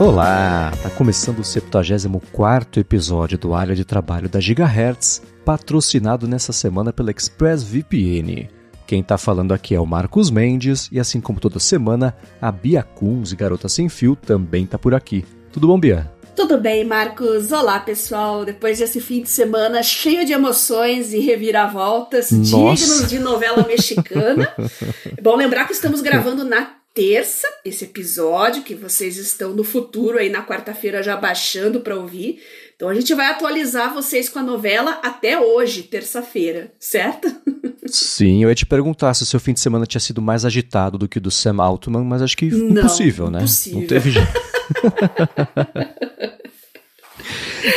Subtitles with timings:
[0.00, 6.90] Olá, tá começando o 74 episódio do Área de Trabalho da Gigahertz, patrocinado nessa semana
[6.90, 8.48] pela ExpressVPN.
[8.86, 12.82] Quem tá falando aqui é o Marcos Mendes e assim como toda semana, a Bia
[12.82, 15.22] Kunz Garota Sem Fio também tá por aqui.
[15.52, 16.10] Tudo bom, Bia?
[16.34, 17.52] Tudo bem, Marcos?
[17.52, 18.46] Olá, pessoal.
[18.46, 22.86] Depois desse fim de semana cheio de emoções e reviravoltas Nossa.
[22.86, 24.50] dignos de novela mexicana.
[25.14, 30.18] é bom lembrar que estamos gravando na terça esse episódio, que vocês estão no futuro
[30.18, 32.40] aí na quarta-feira já baixando para ouvir.
[32.74, 37.28] Então a gente vai atualizar vocês com a novela até hoje, terça-feira, certo?
[37.86, 40.96] Sim, eu ia te perguntar se o seu fim de semana tinha sido mais agitado
[40.96, 43.38] do que o do Sam Altman, mas acho que Não, impossível, né?
[43.40, 43.80] Impossível.
[43.80, 44.32] Não teve jeito.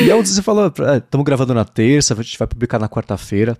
[0.00, 2.88] e é onde você falou, estamos é, gravando na terça, a gente vai publicar na
[2.88, 3.58] quarta-feira.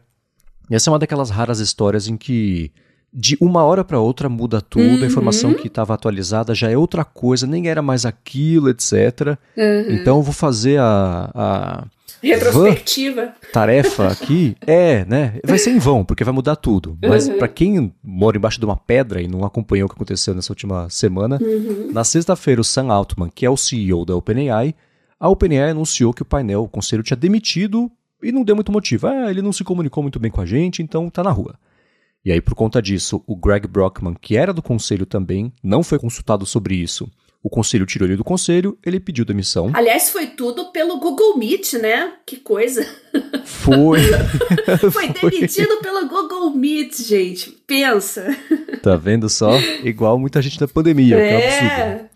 [0.70, 2.72] E essa é uma daquelas raras histórias em que
[3.14, 5.02] de uma hora para outra muda tudo, uhum.
[5.04, 9.38] a informação que estava atualizada já é outra coisa, nem era mais aquilo, etc.
[9.56, 9.86] Uhum.
[9.90, 11.84] Então eu vou fazer a, a
[12.20, 15.38] retrospectiva tarefa aqui é, né?
[15.44, 16.98] Vai ser em vão, porque vai mudar tudo.
[17.00, 17.38] Mas uhum.
[17.38, 20.90] para quem mora embaixo de uma pedra e não acompanhou o que aconteceu nessa última
[20.90, 21.92] semana, uhum.
[21.92, 24.74] na sexta-feira o Sam Altman, que é o CEO da OpenAI,
[25.20, 27.88] a OpenAI anunciou que o painel, o conselho tinha demitido
[28.20, 29.06] e não deu muito motivo.
[29.06, 31.54] Ah, ele não se comunicou muito bem com a gente, então tá na rua.
[32.24, 35.98] E aí, por conta disso, o Greg Brockman, que era do conselho também, não foi
[35.98, 37.10] consultado sobre isso.
[37.42, 39.70] O conselho tirou ele do conselho, ele pediu demissão.
[39.74, 42.14] Aliás, foi tudo pelo Google Meet, né?
[42.24, 42.86] Que coisa.
[43.44, 44.00] Foi.
[44.90, 47.50] foi demitido pelo Google Meet, gente.
[47.66, 48.34] Pensa.
[48.82, 49.58] Tá vendo só?
[49.84, 51.28] Igual muita gente na pandemia, é.
[51.28, 52.14] que é um absurdo.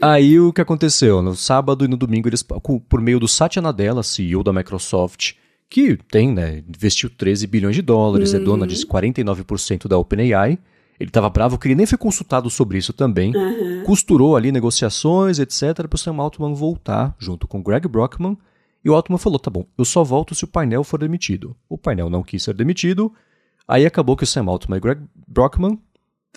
[0.00, 1.20] Aí o que aconteceu?
[1.20, 5.34] No sábado e no domingo, eles, por meio do Satya Nadella, CEO da Microsoft,
[5.70, 8.40] que tem, né, investiu 13 bilhões de dólares, uhum.
[8.40, 10.58] é dona de 49% da OpenAI.
[10.98, 13.34] Ele estava bravo que ele nem foi consultado sobre isso também.
[13.36, 13.84] Uhum.
[13.84, 18.36] Costurou ali negociações, etc, para o Sam Altman voltar junto com Greg Brockman.
[18.84, 21.54] E o Altman falou: tá bom, eu só volto se o painel for demitido.
[21.68, 23.12] O painel não quis ser demitido.
[23.66, 25.78] Aí acabou que o Sam Altman e Greg Brockman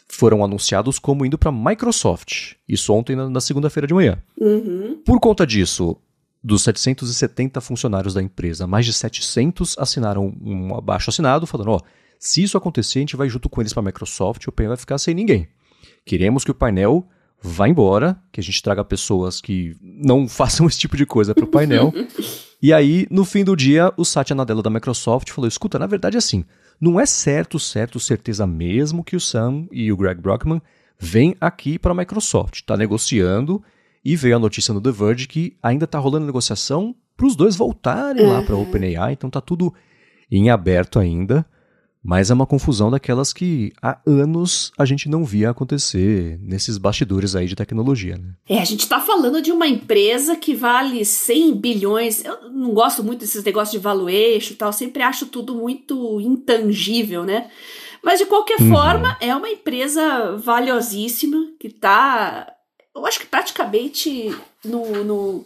[0.08, 2.54] foram anunciados como indo para Microsoft.
[2.68, 4.22] Isso ontem na, na segunda-feira de manhã.
[4.38, 5.02] Uhum.
[5.06, 5.98] Por conta disso,
[6.44, 11.82] dos 770 funcionários da empresa, mais de 700 assinaram um abaixo assinado falando: ó,
[12.18, 14.78] se isso acontecer, a gente vai junto com eles para a Microsoft, o painel vai
[14.78, 15.48] ficar sem ninguém.
[16.06, 17.08] Queremos que o painel
[17.42, 21.46] vá embora, que a gente traga pessoas que não façam esse tipo de coisa para
[21.46, 21.94] o painel.
[22.62, 26.18] e aí, no fim do dia, o Satya Nadella da Microsoft falou: escuta, na verdade
[26.18, 26.46] é assim,
[26.80, 30.62] não é certo, certo, certeza mesmo que o Sam e o Greg Brockman
[30.98, 32.56] vêm aqui para a Microsoft.
[32.56, 33.64] Está negociando
[34.04, 37.56] e veio a notícia no The Verge que ainda está rolando negociação para os dois
[37.56, 38.32] voltarem uhum.
[38.32, 39.74] lá para a OpenAI, então tá tudo
[40.32, 41.46] em aberto ainda.
[42.04, 47.36] Mas é uma confusão daquelas que há anos a gente não via acontecer nesses bastidores
[47.36, 48.18] aí de tecnologia.
[48.18, 48.34] Né?
[48.50, 52.26] É, a gente está falando de uma empresa que vale 100 bilhões.
[52.26, 57.24] Eu não gosto muito desses negócios de valuation e tal, sempre acho tudo muito intangível,
[57.24, 57.52] né?
[58.04, 58.70] Mas de qualquer uhum.
[58.70, 62.52] forma, é uma empresa valiosíssima que está
[62.96, 65.46] eu acho que praticamente no, no,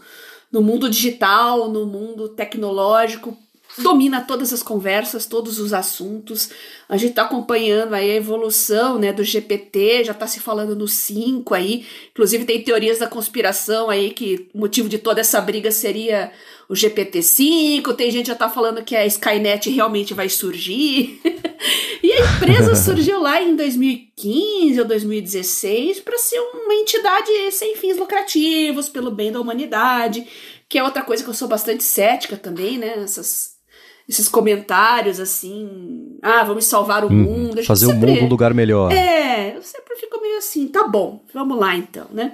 [0.51, 3.37] no mundo digital, no mundo tecnológico,
[3.77, 6.49] domina todas as conversas, todos os assuntos.
[6.87, 10.87] A gente está acompanhando aí a evolução né, do GPT, já está se falando no
[10.87, 11.85] 5 aí.
[12.11, 16.31] Inclusive tem teorias da conspiração aí que o motivo de toda essa briga seria
[16.69, 17.95] o GPT-5.
[17.95, 21.19] Tem gente já está falando que a Skynet realmente vai surgir.
[22.03, 27.97] e a empresa surgiu lá em 2015 ou 2016 para ser uma entidade sem fins
[27.97, 30.27] lucrativos, pelo bem da humanidade,
[30.67, 32.99] que é outra coisa que eu sou bastante cética também, né?
[33.03, 33.55] Essas
[34.07, 37.63] esses comentários assim, ah, vamos salvar o hum, mundo.
[37.63, 38.91] Fazer sempre, o mundo um lugar melhor.
[38.91, 42.33] É, eu sempre fico meio assim, tá bom, vamos lá então, né?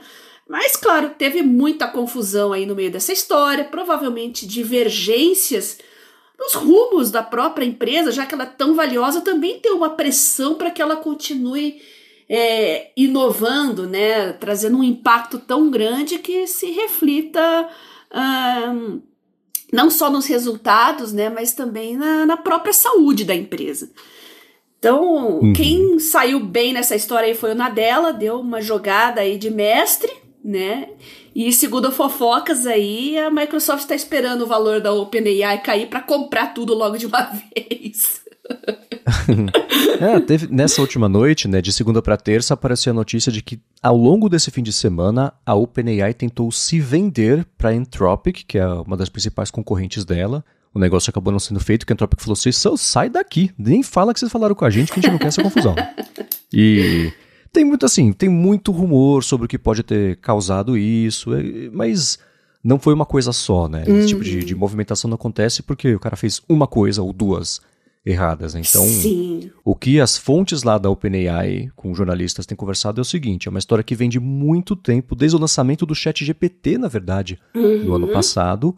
[0.51, 5.79] Mas, claro, teve muita confusão aí no meio dessa história, provavelmente divergências
[6.37, 10.55] nos rumos da própria empresa, já que ela é tão valiosa, também tem uma pressão
[10.55, 11.81] para que ela continue
[12.27, 14.33] é, inovando, né?
[14.33, 17.69] Trazendo um impacto tão grande que se reflita.
[18.13, 18.99] Hum,
[19.71, 23.89] não só nos resultados, né, mas também na, na própria saúde da empresa.
[24.77, 25.53] Então, uhum.
[25.53, 30.11] quem saiu bem nessa história aí foi o Nadella, deu uma jogada aí de mestre,
[30.43, 30.89] né?
[31.35, 36.53] E segundo fofocas aí, a Microsoft está esperando o valor da OpenAI cair para comprar
[36.53, 37.21] tudo logo de uma
[37.53, 38.21] vez.
[39.99, 43.59] é, teve, nessa última noite, né, de segunda para terça, apareceu a notícia de que
[43.81, 48.57] ao longo desse fim de semana a OpenAI tentou se vender para a Anthropic, que
[48.57, 50.43] é uma das principais concorrentes dela.
[50.73, 54.13] O negócio acabou não sendo feito, que a Anthropic falou: vocês sai daqui, nem fala
[54.13, 55.75] que vocês falaram com a gente, que a gente não quer essa confusão.
[56.53, 57.13] E
[57.53, 62.17] Tem muito assim, tem muito rumor sobre o que pode ter causado isso, é, mas
[62.63, 63.83] não foi uma coisa só, né?
[63.87, 64.59] Esse tipo de, de, uhum.
[64.59, 67.59] movimentação não acontece porque o cara fez uma coisa ou duas
[68.05, 68.53] erradas.
[68.53, 68.61] Né?
[68.67, 69.51] Então, Sim.
[69.63, 73.49] o que as fontes lá da OpenAI com jornalistas têm conversado é o seguinte: é
[73.49, 77.39] uma história que vem de muito tempo, desde o lançamento do Chat GPT, na verdade,
[77.55, 77.83] uhum.
[77.83, 78.77] no ano passado,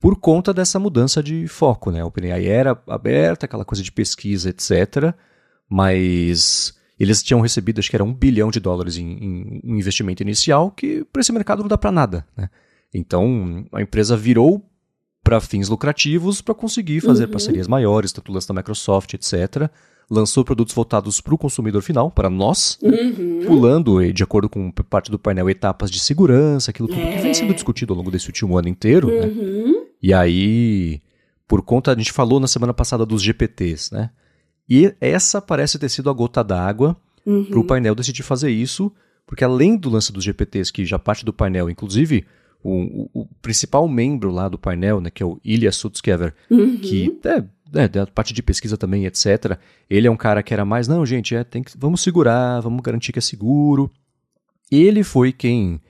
[0.00, 1.90] por conta dessa mudança de foco.
[1.90, 2.00] Né?
[2.00, 5.14] A OpenAI era aberta, aquela coisa de pesquisa, etc.
[5.68, 10.22] Mas eles tinham recebido, acho que era um bilhão de dólares em, em um investimento
[10.22, 12.26] inicial, que para esse mercado não dá para nada.
[12.36, 12.48] Né?
[12.94, 14.64] Então, a empresa virou
[15.22, 17.32] para fins lucrativos para conseguir fazer uhum.
[17.32, 19.68] parcerias maiores, tanto lance da Microsoft, etc.
[20.08, 23.40] Lançou produtos voltados para o consumidor final, para nós, uhum.
[23.44, 27.16] pulando, de acordo com parte do painel, etapas de segurança, aquilo tudo é.
[27.16, 29.08] que vem sendo discutido ao longo desse último ano inteiro.
[29.08, 29.26] Né?
[29.26, 29.72] Uhum.
[29.72, 29.86] Né?
[30.00, 31.02] E aí,
[31.48, 34.10] por conta, a gente falou na semana passada dos GPTs, né?
[34.68, 37.44] E essa parece ter sido a gota d'água uhum.
[37.44, 38.92] para o painel decidir fazer isso,
[39.26, 42.24] porque além do lance dos GPTs, que já parte do painel, inclusive
[42.62, 46.78] o, o, o, principal membro lá do painel, né, que é o Ilya Sutskever, uhum.
[46.78, 47.44] que é,
[47.82, 49.58] é, da parte de pesquisa também, etc.
[49.88, 52.80] Ele é um cara que era mais, não, gente, é, tem que, vamos segurar, vamos
[52.82, 53.90] garantir que é seguro.
[54.70, 55.80] Ele foi quem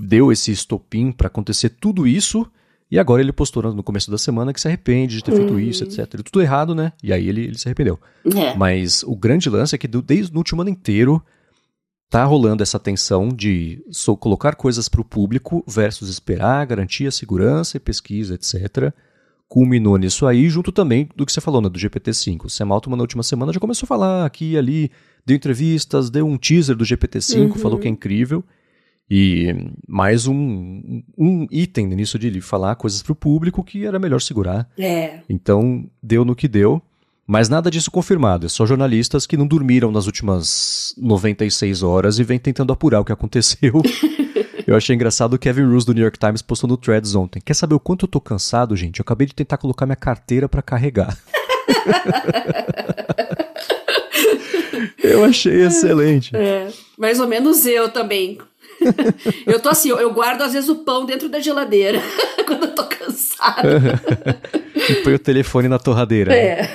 [0.00, 2.50] deu esse estopim para acontecer tudo isso,
[2.90, 5.36] e agora ele postou no começo da semana que se arrepende de ter uhum.
[5.38, 6.22] feito isso, etc.
[6.22, 6.92] Tudo errado, né?
[7.02, 8.00] E aí ele, ele se arrependeu.
[8.34, 8.54] É.
[8.56, 11.22] Mas o grande lance é que desde o último ano inteiro
[12.08, 17.10] tá rolando essa tensão de só colocar coisas para o público versus esperar, garantir a
[17.10, 18.92] segurança e pesquisa, etc.
[19.46, 22.46] Culminou nisso aí, junto também do que você falou, né, do GPT-5.
[22.46, 24.90] O Sam Altman, na última semana, já começou a falar aqui e ali,
[25.26, 27.54] deu entrevistas, deu um teaser do GPT-5, uhum.
[27.54, 28.42] falou que é incrível.
[29.10, 29.54] E
[29.86, 34.68] mais um, um item nisso de falar coisas para o público que era melhor segurar.
[34.78, 35.20] É.
[35.28, 36.82] Então, deu no que deu.
[37.30, 42.24] Mas nada disso confirmado, é só jornalistas que não dormiram nas últimas 96 horas e
[42.24, 43.82] vêm tentando apurar o que aconteceu.
[44.66, 47.38] eu achei engraçado o Kevin Roos do New York Times postou no Threads ontem.
[47.38, 49.00] Quer saber o quanto eu tô cansado, gente?
[49.00, 51.18] Eu acabei de tentar colocar minha carteira para carregar.
[55.04, 56.34] eu achei excelente.
[56.34, 58.38] É, mais ou menos eu também.
[59.46, 62.00] eu tô assim, eu guardo às vezes o pão dentro da geladeira
[62.46, 63.68] quando eu tô cansado.
[64.74, 66.34] e põe o telefone na torradeira.
[66.34, 66.62] É.
[66.62, 66.68] Né?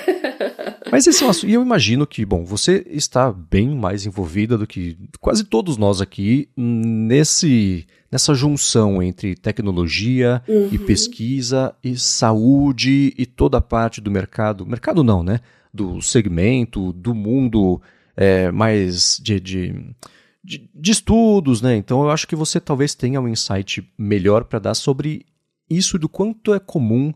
[0.90, 1.50] Mas esse é um assunto.
[1.50, 6.00] E eu imagino que, bom, você está bem mais envolvida do que quase todos nós
[6.00, 10.68] aqui nesse nessa junção entre tecnologia uhum.
[10.70, 14.64] e pesquisa e saúde e toda a parte do mercado.
[14.64, 15.40] Mercado não, né?
[15.72, 17.82] Do segmento, do mundo
[18.16, 19.74] é, mais de, de,
[20.44, 21.74] de, de estudos, né?
[21.74, 25.24] Então eu acho que você talvez tenha um insight melhor para dar sobre
[25.68, 27.14] isso do quanto é comum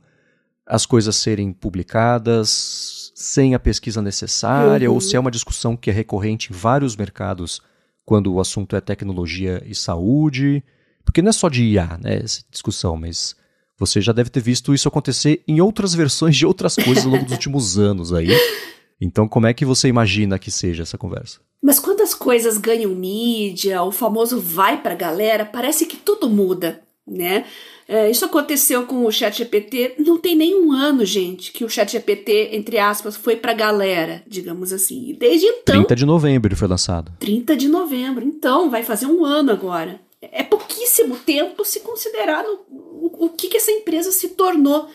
[0.66, 4.94] as coisas serem publicadas, sem a pesquisa necessária, uhum.
[4.94, 7.60] ou se é uma discussão que é recorrente em vários mercados
[8.04, 10.62] quando o assunto é tecnologia e saúde.
[11.04, 13.34] Porque não é só de IA, né, essa discussão, mas
[13.78, 17.25] você já deve ter visto isso acontecer em outras versões de outras coisas ao longo
[17.25, 18.28] dos últimos anos aí.
[19.00, 21.40] Então, como é que você imagina que seja essa conversa?
[21.62, 26.80] Mas quando as coisas ganham mídia, o famoso vai pra galera, parece que tudo muda,
[27.06, 27.44] né?
[27.88, 29.94] É, isso aconteceu com o ChatGPT.
[29.98, 34.74] Não tem nem um ano, gente, que o ChatGPT, entre aspas, foi pra galera, digamos
[34.74, 35.16] assim.
[35.18, 35.76] Desde então.
[35.76, 37.11] 30 de novembro ele foi lançado.
[37.18, 38.25] 30 de novembro.
[38.25, 40.00] Então, vai fazer um ano agora.
[40.20, 44.88] É pouquíssimo tempo se considerar no, o, o que, que essa empresa se tornou.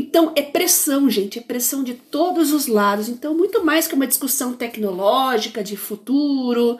[0.00, 3.08] Então, é pressão, gente, é pressão de todos os lados.
[3.08, 6.78] Então, muito mais que uma discussão tecnológica de futuro.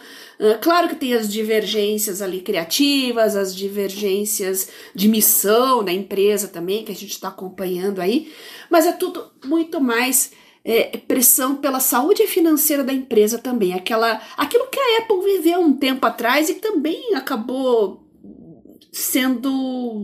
[0.60, 6.92] Claro que tem as divergências ali criativas, as divergências de missão da empresa também, que
[6.92, 8.32] a gente está acompanhando aí,
[8.70, 10.30] mas é tudo muito mais
[10.64, 13.74] é, pressão pela saúde financeira da empresa também.
[13.74, 18.07] Aquela, aquilo que a Apple viveu um tempo atrás e também acabou
[18.90, 19.50] sendo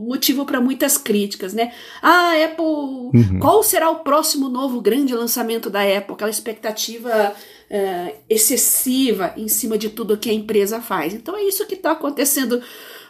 [0.06, 1.72] motivo para muitas críticas, né?
[2.02, 3.38] Ah, Apple, uhum.
[3.40, 6.14] qual será o próximo novo grande lançamento da Apple?
[6.14, 7.34] Aquela expectativa
[7.70, 11.14] é, excessiva em cima de tudo que a empresa faz.
[11.14, 12.62] Então é isso que está acontecendo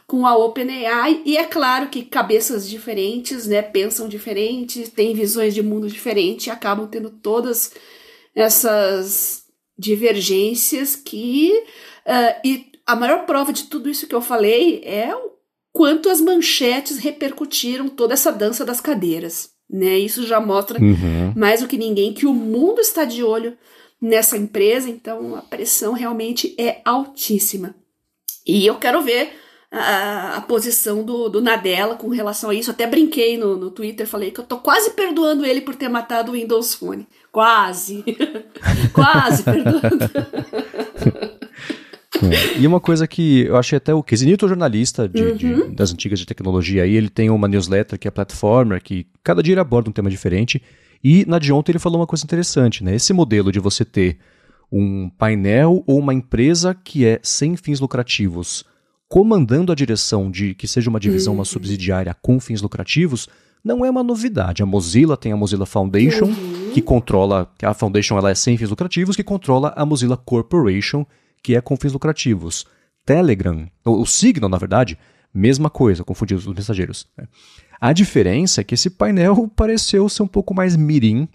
[0.07, 5.63] com a OpenAI e é claro que cabeças diferentes, né, pensam diferentes, têm visões de
[5.63, 7.73] mundo diferentes e acabam tendo todas
[8.35, 9.45] essas
[9.79, 11.51] divergências que
[12.07, 15.34] uh, e a maior prova de tudo isso que eu falei é o
[15.75, 19.51] quanto as manchetes repercutiram toda essa dança das cadeiras.
[19.69, 19.99] Né?
[19.99, 21.33] Isso já mostra uhum.
[21.35, 23.59] mais do que ninguém que o mundo está de olho
[24.01, 27.75] nessa empresa, então a pressão realmente é altíssima.
[28.47, 29.33] E eu quero ver
[29.73, 32.71] a, a posição do, do, Nadella com relação a isso.
[32.71, 36.31] Até brinquei no, no Twitter, falei que eu tô quase perdoando ele por ter matado
[36.31, 37.09] o Windows Phone.
[37.33, 38.05] Quase.
[38.95, 39.81] quase perdoando.
[42.23, 42.59] É.
[42.59, 45.37] E uma coisa que eu achei até o Casey Newton, jornalista de, uhum.
[45.37, 49.43] de, das antigas de tecnologia, aí ele tem uma newsletter que é Platformer, que cada
[49.43, 50.63] dia ele aborda um tema diferente.
[51.03, 52.95] E na de ontem ele falou uma coisa interessante, né?
[52.95, 54.19] Esse modelo de você ter
[54.71, 58.65] um painel ou uma empresa que é sem fins lucrativos
[59.15, 61.39] comandando a direção de que seja uma divisão, uhum.
[61.39, 63.29] uma subsidiária com fins lucrativos,
[63.63, 64.61] não é uma novidade.
[64.61, 66.71] A Mozilla tem a Mozilla Foundation, uhum.
[66.75, 71.07] que controla, a Foundation ela é sem fins lucrativos, que controla a Mozilla Corporation,
[71.45, 72.65] que é com fins lucrativos.
[73.05, 74.99] Telegram, o, o Signal, na verdade,
[75.33, 77.07] mesma coisa, confundindo os mensageiros.
[77.17, 77.29] Né?
[77.79, 81.29] A diferença é que esse painel pareceu ser um pouco mais mirim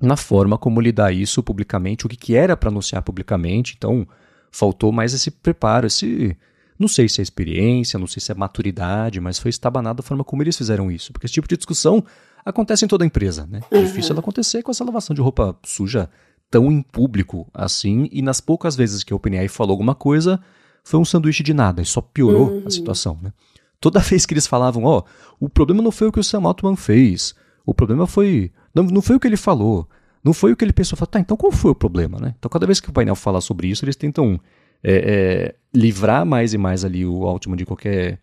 [0.00, 4.08] na forma como lidar isso publicamente, o que, que era para anunciar publicamente, então
[4.50, 6.36] faltou mais esse preparo, esse.
[6.78, 10.24] Não sei se é experiência, não sei se é maturidade, mas foi estabanado a forma
[10.24, 11.12] como eles fizeram isso.
[11.12, 12.02] Porque esse tipo de discussão
[12.44, 13.60] acontece em toda empresa, né?
[13.70, 16.10] É difícil ela acontecer com essa lavação de roupa suja
[16.52, 20.38] tão em público assim, e nas poucas vezes que a OpenAI falou alguma coisa,
[20.84, 22.62] foi um sanduíche de nada, e só piorou uhum.
[22.66, 23.32] a situação, né?
[23.80, 26.42] Toda vez que eles falavam, ó, oh, o problema não foi o que o Sam
[26.44, 28.52] Altman fez, o problema foi.
[28.74, 29.88] Não, não foi o que ele falou,
[30.22, 30.96] não foi o que ele pensou.
[30.96, 32.34] Falou, tá, então qual foi o problema, né?
[32.38, 34.38] Então cada vez que o painel fala sobre isso, eles tentam
[34.84, 38.20] é, é, livrar mais e mais ali o Altman de qualquer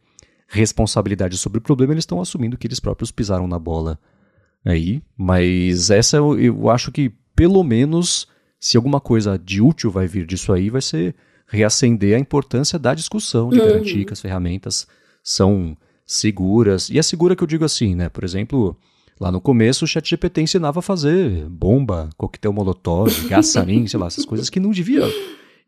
[0.48, 4.00] responsabilidade sobre o problema, eles estão assumindo que eles próprios pisaram na bola
[4.64, 5.02] aí.
[5.18, 8.28] Mas essa eu, eu acho que, pelo menos,
[8.60, 11.16] se alguma coisa de útil vai vir disso aí, vai ser
[11.48, 13.66] reacender a importância da discussão, de uhum.
[13.66, 14.86] garantir que as ferramentas
[15.24, 16.90] são seguras.
[16.90, 18.10] E é segura que eu digo assim, né?
[18.10, 18.76] Por exemplo,
[19.18, 24.08] lá no começo o ChatGPT ensinava a fazer bomba, coquetel molotov, gás sarin, sei lá,
[24.08, 25.08] essas coisas que não devia.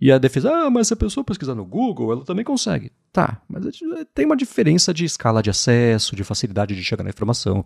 [0.01, 2.91] E a defesa, ah, mas se a pessoa pesquisar no Google, ela também consegue.
[3.13, 3.63] Tá, mas
[4.13, 7.63] tem uma diferença de escala de acesso, de facilidade de chegar na informação.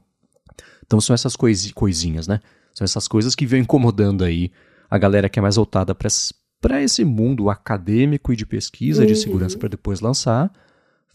[0.86, 2.40] Então são essas coisinhas, né?
[2.76, 4.52] São essas coisas que vêm incomodando aí
[4.90, 9.08] a galera que é mais voltada para esse mundo acadêmico e de pesquisa uhum.
[9.08, 10.52] de segurança para depois lançar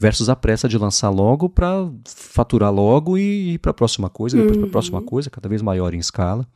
[0.00, 4.34] versus a pressa de lançar logo para faturar logo e ir para a próxima coisa,
[4.34, 4.62] depois uhum.
[4.62, 6.48] para a próxima coisa, cada vez maior em escala.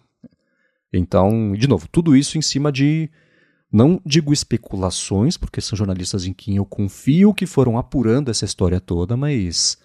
[0.91, 3.11] Então, de novo, tudo isso em cima de
[3.71, 8.81] não digo especulações, porque são jornalistas em quem eu confio que foram apurando essa história
[8.81, 9.77] toda, mas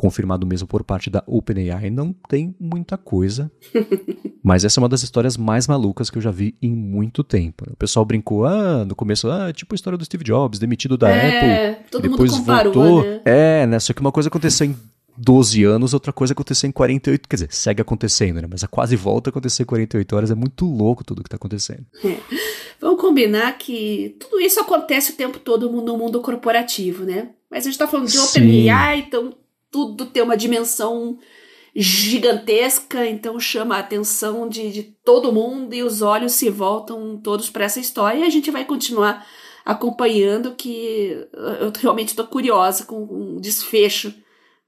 [0.00, 3.52] confirmado mesmo por parte da OpenAI, não tem muita coisa.
[4.42, 7.66] Mas essa é uma das histórias mais malucas que eu já vi em muito tempo.
[7.70, 11.10] O pessoal brincou, ah, no começo, ah, tipo a história do Steve Jobs, demitido da
[11.10, 13.04] é, Apple, todo depois mundo comparou, voltou.
[13.04, 13.20] Né?
[13.26, 13.78] É, né?
[13.78, 14.76] Só que uma coisa aconteceu em
[15.18, 18.48] 12 anos, outra coisa aconteceu em 48, quer dizer, segue acontecendo, né?
[18.50, 21.36] Mas a quase volta a acontecer em 48 horas, é muito louco tudo que está
[21.36, 21.84] acontecendo.
[22.02, 22.16] É.
[22.80, 27.32] Vamos combinar que tudo isso acontece o tempo todo no mundo corporativo, né?
[27.50, 29.34] Mas a gente está falando de OpenAI, então
[29.70, 31.18] tudo tem uma dimensão
[31.74, 37.48] gigantesca, então chama a atenção de, de todo mundo e os olhos se voltam todos
[37.48, 39.24] para essa história e a gente vai continuar
[39.64, 41.28] acompanhando que
[41.60, 44.12] eu realmente estou curiosa com o desfecho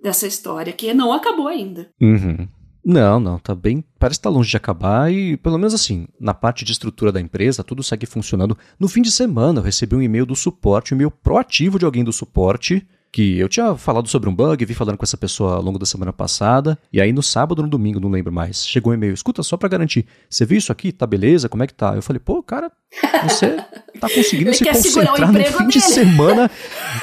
[0.01, 1.91] dessa história, que não acabou ainda.
[2.01, 2.49] Uhum.
[2.85, 3.85] Não, não, tá bem.
[3.99, 7.21] Parece que tá longe de acabar e, pelo menos assim, na parte de estrutura da
[7.21, 8.59] empresa, tudo segue funcionando.
[8.79, 12.03] No fim de semana, eu recebi um e-mail do suporte, um e-mail proativo de alguém
[12.03, 15.63] do suporte, que eu tinha falado sobre um bug, vi falando com essa pessoa ao
[15.63, 18.91] longo da semana passada, e aí no sábado ou no domingo, não lembro mais, chegou
[18.91, 20.91] um e-mail, escuta, só para garantir, você viu isso aqui?
[20.91, 21.49] Tá beleza?
[21.49, 21.95] Como é que tá?
[21.95, 22.73] Eu falei, pô, cara,
[23.23, 23.57] você
[24.01, 25.69] tá conseguindo se concentrar no fim dele.
[25.69, 26.51] de semana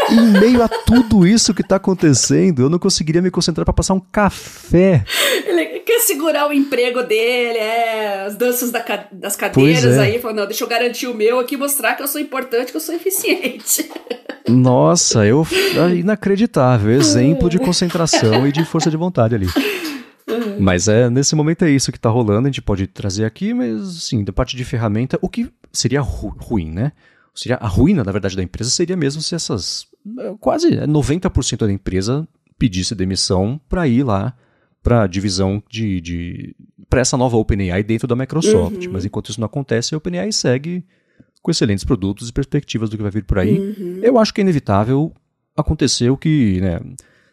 [0.10, 3.94] em meio a tudo isso que tá acontecendo, eu não conseguiria me concentrar para passar
[3.94, 5.06] um café.
[5.46, 5.79] Ele
[6.10, 10.02] segurar o emprego dele, é, as danças da, das cadeiras é.
[10.02, 12.78] aí, falou, não, deixa eu garantir o meu aqui, mostrar que eu sou importante, que
[12.78, 13.90] eu sou eficiente.
[14.50, 15.46] Nossa, eu
[15.96, 19.48] inacreditável, exemplo de concentração e de força de vontade ali.
[20.60, 24.04] Mas é nesse momento é isso que está rolando, a gente pode trazer aqui, mas
[24.04, 26.92] sim, da parte de ferramenta, o que seria ru ruim, né?
[27.36, 29.88] Seria a ruína, na verdade, da empresa seria mesmo se essas
[30.20, 34.34] é, quase 90% da empresa pedisse demissão para ir lá
[34.82, 36.56] para a divisão de, de
[36.90, 38.86] para essa nova OpenAI dentro da Microsoft.
[38.86, 38.94] Uhum.
[38.94, 40.84] Mas enquanto isso não acontece, a OpenAI segue
[41.42, 43.58] com excelentes produtos e perspectivas do que vai vir por aí.
[43.58, 44.00] Uhum.
[44.02, 45.14] Eu acho que é inevitável
[45.56, 46.80] acontecer o que, né,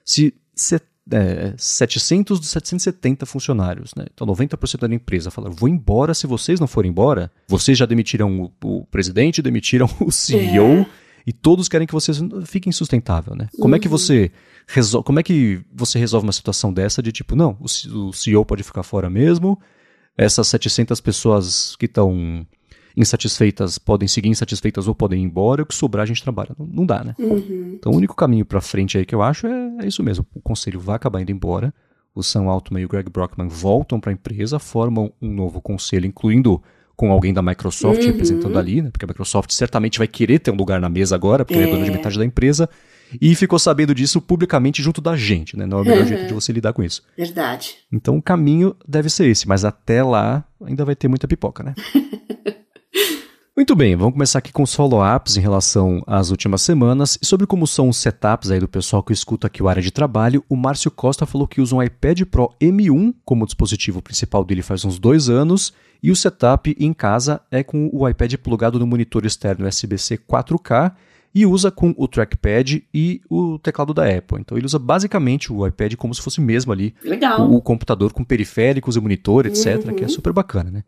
[0.04, 6.12] se, se é, 700 dos 770 funcionários, né, então 90% da empresa fala, vou embora
[6.14, 10.86] se vocês não forem embora, vocês já demitiram o, o presidente, demitiram o CEO, é.
[11.26, 13.48] e todos querem que vocês fiquem sustentável, né?
[13.56, 13.76] Como uhum.
[13.76, 13.92] é que uhum.
[13.92, 14.30] você
[15.04, 18.62] como é que você resolve uma situação dessa de tipo, não, o, o CEO pode
[18.62, 19.58] ficar fora mesmo,
[20.16, 22.46] essas 700 pessoas que estão
[22.96, 26.50] insatisfeitas podem seguir insatisfeitas ou podem ir embora, o que sobrar a gente trabalha.
[26.58, 27.14] Não, não dá, né?
[27.18, 27.74] Uhum.
[27.78, 30.26] Então o único caminho para frente aí que eu acho é, é, isso mesmo.
[30.34, 31.72] O conselho vai acabar indo embora.
[32.14, 36.06] O Sam Altman e o Greg Brockman voltam para a empresa, formam um novo conselho,
[36.06, 36.62] incluindo
[36.96, 38.06] com alguém da Microsoft uhum.
[38.06, 38.90] representando ali, né?
[38.90, 41.70] Porque a Microsoft certamente vai querer ter um lugar na mesa agora, porque é, é
[41.70, 42.70] dona de metade da empresa.
[43.20, 45.66] E ficou sabendo disso publicamente junto da gente, né?
[45.66, 46.08] Não é o melhor uhum.
[46.08, 47.02] jeito de você lidar com isso.
[47.16, 47.76] Verdade.
[47.92, 51.74] Então o caminho deve ser esse, mas até lá ainda vai ter muita pipoca, né?
[53.56, 57.18] Muito bem, vamos começar aqui com os follow-ups em relação às últimas semanas.
[57.22, 59.90] E sobre como são os setups aí do pessoal que escuta aqui o área de
[59.90, 64.60] trabalho, o Márcio Costa falou que usa um iPad Pro M1 como dispositivo principal dele
[64.60, 65.72] faz uns dois anos,
[66.02, 70.92] e o setup em casa é com o iPad plugado no monitor externo USB-C 4K
[71.36, 74.40] e usa com o trackpad e o teclado da Apple.
[74.40, 77.42] Então ele usa basicamente o iPad como se fosse mesmo ali Legal.
[77.42, 79.94] O, o computador com periféricos e monitor, etc., uhum.
[79.94, 80.08] que é uhum.
[80.08, 80.82] super bacana, né?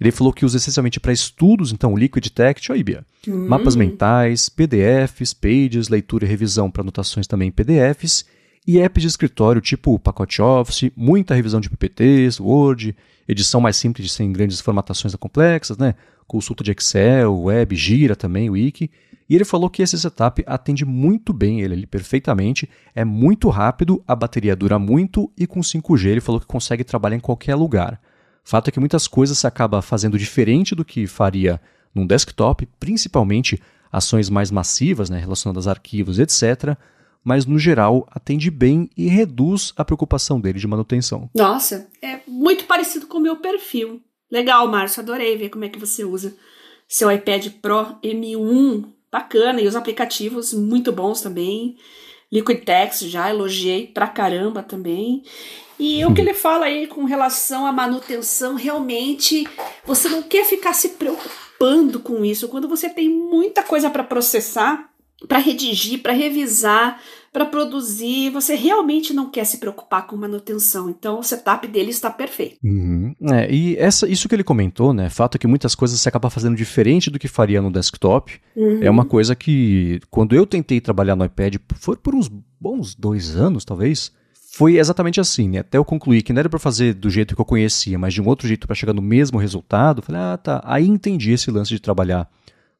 [0.00, 3.06] Ele falou que usa essencialmente para estudos, então Liquid Text, aí, Bia.
[3.28, 3.46] Hum.
[3.46, 8.24] Mapas mentais, PDFs, Pages, leitura e revisão para anotações também em PDFs,
[8.66, 12.94] e apps de escritório tipo pacote Office, muita revisão de PPTs, Word,
[13.28, 15.94] edição mais simples sem grandes formatações complexas, né?
[16.26, 18.90] Consulta de Excel, Web, Gira também, Wiki.
[19.28, 24.02] E ele falou que esse setup atende muito bem ele, ele perfeitamente, é muito rápido,
[24.06, 28.00] a bateria dura muito e com 5G ele falou que consegue trabalhar em qualquer lugar.
[28.44, 31.60] Fato é que muitas coisas se acaba fazendo diferente do que faria
[31.92, 36.76] num desktop, principalmente ações mais massivas, né, relacionadas a arquivos, etc.
[37.24, 41.28] Mas no geral atende bem e reduz a preocupação dele de manutenção.
[41.34, 44.00] Nossa, é muito parecido com o meu perfil.
[44.30, 46.36] Legal, Márcio, adorei ver como é que você usa
[46.88, 51.76] seu iPad Pro M1, bacana, e os aplicativos muito bons também.
[52.30, 55.22] Liquid Text já elogiei pra caramba também.
[55.78, 59.48] E o que ele fala aí com relação à manutenção, realmente
[59.84, 64.90] você não quer ficar se preocupando com isso quando você tem muita coisa para processar,
[65.28, 67.00] para redigir, para revisar,
[67.32, 70.90] para produzir, você realmente não quer se preocupar com manutenção.
[70.90, 72.56] Então o setup dele está perfeito.
[72.62, 73.14] Uhum.
[73.32, 75.08] É, e essa, isso que ele comentou, né?
[75.08, 78.38] Fato é que muitas coisas você acaba fazendo diferente do que faria no desktop.
[78.54, 78.82] Uhum.
[78.82, 83.36] É uma coisa que, quando eu tentei trabalhar no iPad, foi por uns bons dois
[83.36, 84.12] anos, talvez
[84.56, 85.58] foi exatamente assim, né?
[85.58, 88.22] Até eu concluir que não era para fazer do jeito que eu conhecia, mas de
[88.22, 90.00] um outro jeito para chegar no mesmo resultado.
[90.00, 90.62] Falei, ah, tá.
[90.64, 92.26] Aí entendi esse lance de trabalhar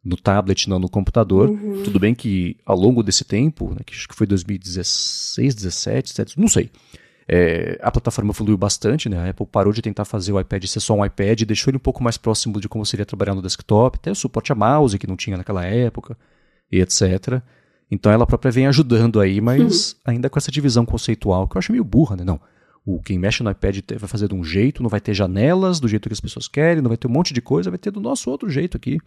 [0.07, 1.51] no tablet, não no computador.
[1.51, 1.83] Uhum.
[1.83, 6.41] Tudo bem que ao longo desse tempo, né, que acho que foi 2016, 17, 17,
[6.41, 6.71] não sei.
[7.29, 9.19] É, a plataforma evoluiu bastante, né?
[9.19, 11.81] A Apple parou de tentar fazer o iPad ser só um iPad, deixou ele um
[11.81, 15.09] pouco mais próximo de como seria trabalhar no desktop, até o suporte a mouse que
[15.09, 16.17] não tinha naquela época,
[16.71, 17.43] e etc.
[17.91, 19.99] Então ela própria vem ajudando aí, mas uhum.
[20.13, 22.23] ainda com essa divisão conceitual que eu acho meio burra, né?
[22.23, 22.41] Não.
[22.85, 25.89] O quem mexe no iPad vai fazer de um jeito, não vai ter janelas do
[25.89, 28.01] jeito que as pessoas querem, não vai ter um monte de coisa, vai ter do
[28.01, 29.01] nosso outro jeito aqui.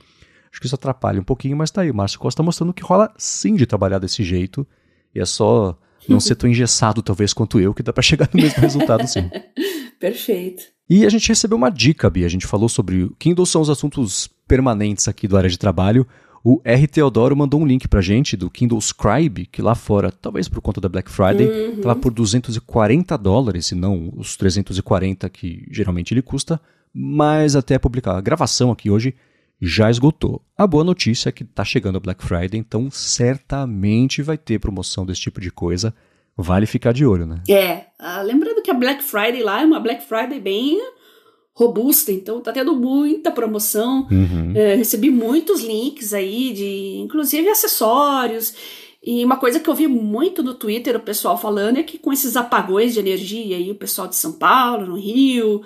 [0.52, 1.92] Acho que isso atrapalha um pouquinho, mas tá aí.
[1.92, 4.66] O Márcio Costa mostrando que rola sim de trabalhar desse jeito.
[5.14, 8.42] E é só não ser tão engessado, talvez, quanto eu, que dá para chegar no
[8.42, 9.30] mesmo resultado, sim.
[10.00, 10.64] Perfeito.
[10.90, 12.26] E a gente recebeu uma dica, Bia.
[12.26, 16.08] A gente falou sobre o Kindle são os assuntos permanentes aqui do área de trabalho.
[16.44, 16.88] O R.
[16.88, 20.80] Teodoro mandou um link pra gente do Kindle Scribe, que lá fora, talvez por conta
[20.80, 21.82] da Black Friday, uhum.
[21.82, 26.60] tava por 240 dólares, e não os 340 que geralmente ele custa,
[26.94, 29.14] mas até publicar a gravação aqui hoje
[29.62, 30.42] já esgotou.
[30.58, 35.06] A boa notícia é que tá chegando a Black Friday, então certamente vai ter promoção
[35.06, 35.94] desse tipo de coisa.
[36.36, 37.42] Vale ficar de olho, né?
[37.50, 40.80] É, uh, lembrando que a Black Friday lá é uma Black Friday bem
[41.54, 44.08] robusta, então tá tendo muita promoção.
[44.10, 44.54] Uhum.
[44.56, 48.54] É, recebi muitos links aí de, inclusive, acessórios.
[49.04, 52.14] E uma coisa que eu vi muito no Twitter o pessoal falando é que com
[52.14, 55.62] esses apagões de energia aí, o pessoal de São Paulo, no Rio,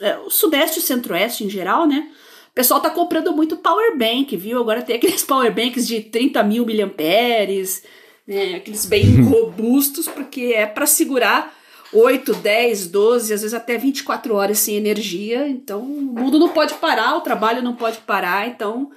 [0.00, 2.10] é, o Sudeste e o Centro-Oeste em geral, né?
[2.54, 4.60] O pessoal tá comprando muito power bank, viu?
[4.60, 7.82] Agora tem aqueles power banks de 30 mil miliamperes,
[8.24, 8.54] né?
[8.54, 11.52] Aqueles bem robustos, porque é para segurar
[11.92, 15.48] 8, 10, 12, às vezes até 24 horas sem energia.
[15.48, 18.46] Então, o mundo não pode parar, o trabalho não pode parar.
[18.46, 18.88] Então,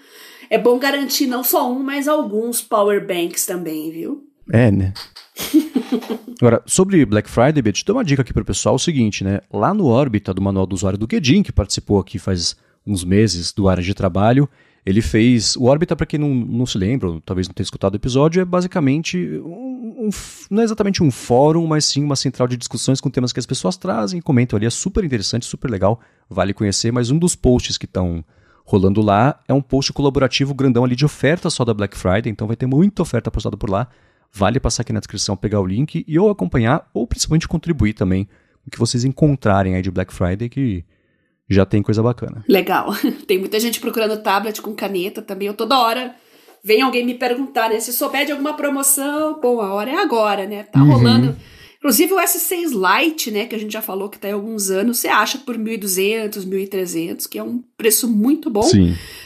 [0.52, 4.24] é bom garantir não só um, mas alguns power banks também, viu?
[4.54, 4.94] É, né?
[6.40, 9.42] Agora, sobre Black Friday, Beth, dou uma dica aqui para o pessoal, o seguinte, né?
[9.52, 12.56] Lá no Órbita do Manual do Usuário do Guedin, que participou aqui faz
[12.88, 14.50] uns meses do área de trabalho,
[14.86, 15.58] ele fez.
[15.58, 18.42] O Órbita, para quem não, não se lembra, ou talvez não tenha escutado o episódio,
[18.42, 20.10] é basicamente um, um,
[20.50, 23.46] não é exatamente um fórum, mas sim uma central de discussões com temas que as
[23.46, 24.66] pessoas trazem e comentam ali.
[24.66, 26.92] É super interessante, super legal, vale conhecer.
[26.92, 28.24] Mas um dos posts que estão
[28.64, 32.48] rolando lá é um post colaborativo grandão ali de oferta só da Black Friday, então
[32.48, 33.90] vai ter muita oferta postada por lá.
[34.32, 38.26] Vale passar aqui na descrição, pegar o link e ou acompanhar, ou principalmente contribuir também
[38.26, 40.86] com o que vocês encontrarem aí de Black Friday, que
[41.50, 42.44] já tem coisa bacana.
[42.48, 42.94] Legal.
[43.26, 45.48] Tem muita gente procurando tablet com caneta também.
[45.48, 46.16] Eu toda hora
[46.64, 47.80] vem alguém me perguntar, né?
[47.80, 50.64] Se souber de alguma promoção, bom, a hora é agora, né?
[50.64, 50.92] Tá uhum.
[50.92, 51.38] rolando
[51.78, 54.98] Inclusive o S6 Lite, né, que a gente já falou que tá há alguns anos,
[54.98, 58.68] você acha por 1.200, 1.300, que é um preço muito bom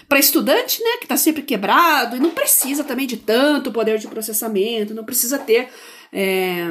[0.08, 4.08] para estudante, né, que tá sempre quebrado e não precisa também de tanto poder de
[4.08, 5.70] processamento, não precisa ter
[6.12, 6.66] é,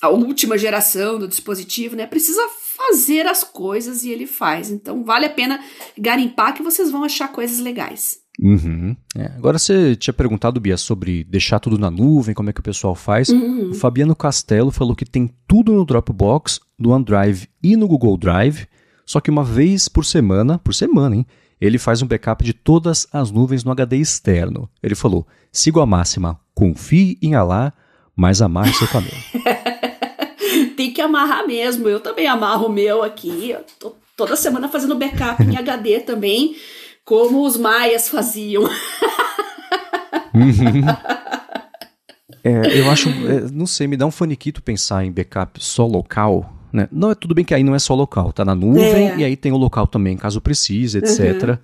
[0.00, 2.42] a última geração do dispositivo, né, precisa
[2.80, 4.70] fazer as coisas e ele faz.
[4.70, 5.60] Então vale a pena
[5.98, 8.18] garimpar que vocês vão achar coisas legais.
[8.40, 8.96] Uhum.
[9.14, 12.64] É, agora você tinha perguntado, Bia, sobre deixar tudo na nuvem, como é que o
[12.64, 13.28] pessoal faz.
[13.28, 13.70] Uhum.
[13.70, 18.66] O Fabiano Castelo falou que tem tudo no Dropbox, no OneDrive e no Google Drive,
[19.04, 21.26] só que uma vez por semana, por semana, hein?
[21.60, 24.70] Ele faz um backup de todas as nuvens no HD externo.
[24.82, 27.74] Ele falou: sigo a máxima, confie em Allah,
[28.16, 29.12] mas amarre seu caminho.
[30.80, 31.86] tem que amarrar mesmo.
[31.90, 33.50] Eu também amarro o meu aqui.
[33.50, 36.56] Eu tô toda semana fazendo backup em HD também
[37.04, 38.62] como os maias faziam.
[40.32, 40.86] Uhum.
[42.42, 46.50] é, eu acho, é, não sei, me dá um faniquito pensar em backup só local,
[46.72, 46.88] né?
[46.90, 49.18] Não é tudo bem que aí não é só local, tá na nuvem é.
[49.18, 51.42] e aí tem o local também, caso precise, etc.
[51.42, 51.58] Uhum.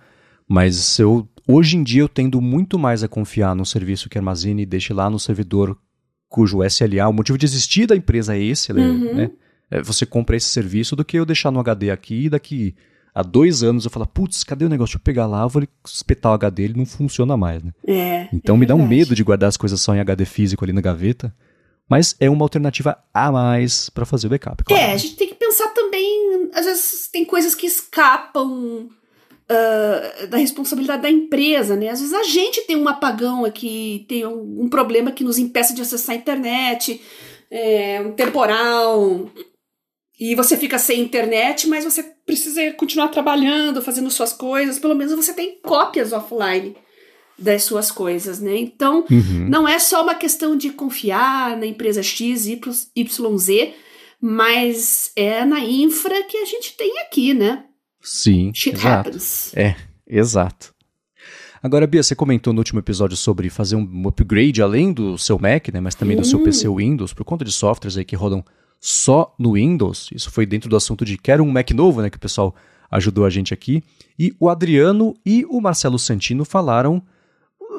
[0.46, 4.62] Mas eu hoje em dia eu tendo muito mais a confiar no serviço que armazene
[4.62, 5.79] e deixe lá no servidor
[6.28, 8.82] cujo SLA, o motivo de existir da empresa é esse, né?
[8.82, 9.14] uhum.
[9.14, 9.30] né?
[9.70, 12.74] É, você compra esse serviço do que eu deixar no HD aqui e daqui
[13.14, 14.92] há dois anos eu falo, putz, cadê o negócio?
[14.92, 17.72] Deixa eu pegar lá, eu vou espetar o HD, ele não funciona mais, né?
[17.86, 20.64] É, então é me dá um medo de guardar as coisas só em HD físico
[20.64, 21.34] ali na gaveta.
[21.88, 24.64] Mas é uma alternativa a mais para fazer o backup.
[24.64, 24.82] Claro.
[24.82, 28.88] É, a gente tem que pensar também, às vezes tem coisas que escapam
[29.50, 31.88] uh, da responsabilidade da empresa, né?
[31.88, 35.74] Às vezes a gente tem um apagão aqui, tem um, um problema que nos impeça
[35.74, 37.00] de acessar a internet,
[37.50, 39.30] é, um temporal,
[40.18, 45.14] e você fica sem internet, mas você precisa continuar trabalhando, fazendo suas coisas, pelo menos
[45.14, 46.74] você tem cópias offline
[47.38, 48.56] das suas coisas, né?
[48.56, 49.46] Então, uhum.
[49.48, 53.74] não é só uma questão de confiar na empresa X, Y, Z,
[54.18, 57.64] mas é na infra que a gente tem aqui, né?
[58.07, 59.09] Sim, Shit exato.
[59.09, 59.53] happens.
[59.57, 59.75] É,
[60.07, 60.73] exato.
[61.61, 65.69] Agora, Bia, você comentou no último episódio sobre fazer um upgrade além do seu Mac,
[65.73, 68.45] né, mas também do seu PC Windows, por conta de softwares aí que rodam
[68.81, 70.09] só no Windows.
[70.14, 72.55] Isso foi dentro do assunto de quero um Mac novo, né, que o pessoal
[72.88, 73.83] ajudou a gente aqui.
[74.16, 77.03] E o Adriano e o Marcelo Santino falaram,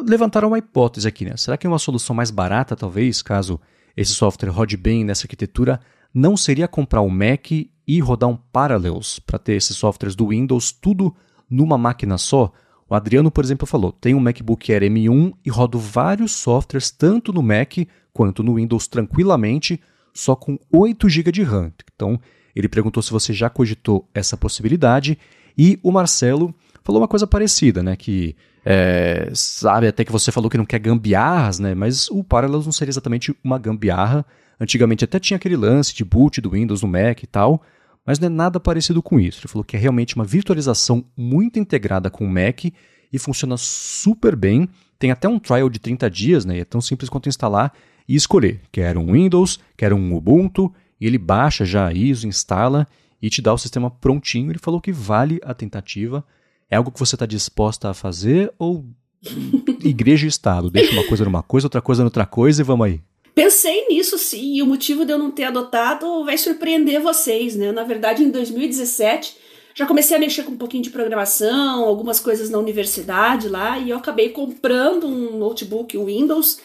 [0.06, 1.38] levantaram uma hipótese aqui, né?
[1.38, 3.58] Será que uma solução mais barata, talvez, caso
[3.96, 5.80] esse software rode bem nessa arquitetura,
[6.14, 10.72] não seria comprar o Mac e rodar um Parallels para ter esses softwares do Windows
[10.72, 11.16] tudo
[11.50, 12.52] numa máquina só?
[12.90, 17.34] O Adriano, por exemplo, falou: tem um MacBook Air M1 e rodo vários softwares tanto
[17.34, 17.74] no Mac
[18.14, 19.80] quanto no Windows tranquilamente
[20.14, 21.72] só com 8 GB de RAM.
[21.94, 22.20] Então,
[22.56, 25.18] ele perguntou se você já cogitou essa possibilidade
[25.56, 27.96] e o Marcelo falou uma coisa parecida, né?
[27.96, 31.76] Que é, sabe até que você falou que não quer gambiarras, né?
[31.76, 34.26] Mas o Parallels não seria exatamente uma gambiarra.
[34.60, 37.62] Antigamente até tinha aquele lance de boot do Windows no Mac e tal,
[38.06, 39.42] mas não é nada parecido com isso.
[39.42, 44.36] Ele falou que é realmente uma virtualização muito integrada com o Mac e funciona super
[44.36, 44.68] bem.
[44.98, 46.60] Tem até um trial de 30 dias, né?
[46.60, 47.74] É tão simples quanto instalar
[48.08, 48.62] e escolher.
[48.72, 52.88] Quero um Windows, quero um Ubuntu, e ele baixa já a ISO, instala
[53.22, 54.52] e te dá o sistema prontinho.
[54.52, 56.24] Ele falou que vale a tentativa.
[56.70, 58.86] É algo que você está disposta a fazer ou
[59.84, 60.70] igreja e Estado?
[60.70, 63.02] Deixa uma coisa numa coisa, outra coisa noutra coisa e vamos aí.
[63.38, 67.72] Pensei nisso sim, e o motivo de eu não ter adotado vai surpreender vocês, né?
[67.72, 69.38] Na verdade, em 2017,
[69.76, 73.92] já comecei a mexer com um pouquinho de programação, algumas coisas na universidade lá, e
[73.92, 76.60] eu acabei comprando um notebook Windows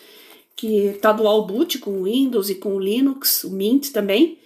[0.57, 4.39] que tá dual boot com Windows e com Linux, o Mint também.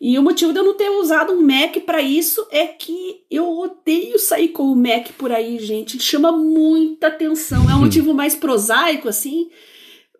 [0.00, 3.50] E o motivo de eu não ter usado um Mac para isso é que eu
[3.50, 5.96] odeio sair com o Mac por aí, gente.
[5.96, 7.70] Ele chama muita atenção.
[7.70, 9.50] É um motivo mais prosaico, assim,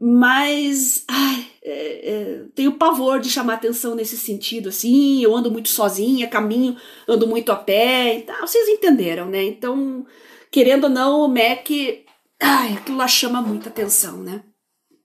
[0.00, 5.22] mas ai, é, é, tenho pavor de chamar atenção nesse sentido, assim.
[5.22, 6.76] Eu ando muito sozinha, caminho,
[7.08, 8.46] ando muito a pé e tal.
[8.46, 9.42] Vocês entenderam, né?
[9.42, 10.06] Então,
[10.50, 11.68] querendo ou não, o Mac,
[12.40, 14.42] ai, aquilo lá chama muita atenção, né?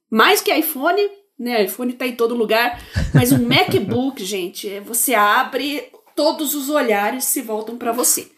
[0.10, 1.02] Mais que iPhone,
[1.40, 1.64] né?
[1.64, 2.82] iPhone tá em todo lugar,
[3.14, 8.30] mas um MacBook, gente, é, você abre, todos os olhares se voltam para você.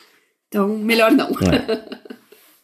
[0.47, 1.29] Então, melhor não.
[1.29, 2.13] É.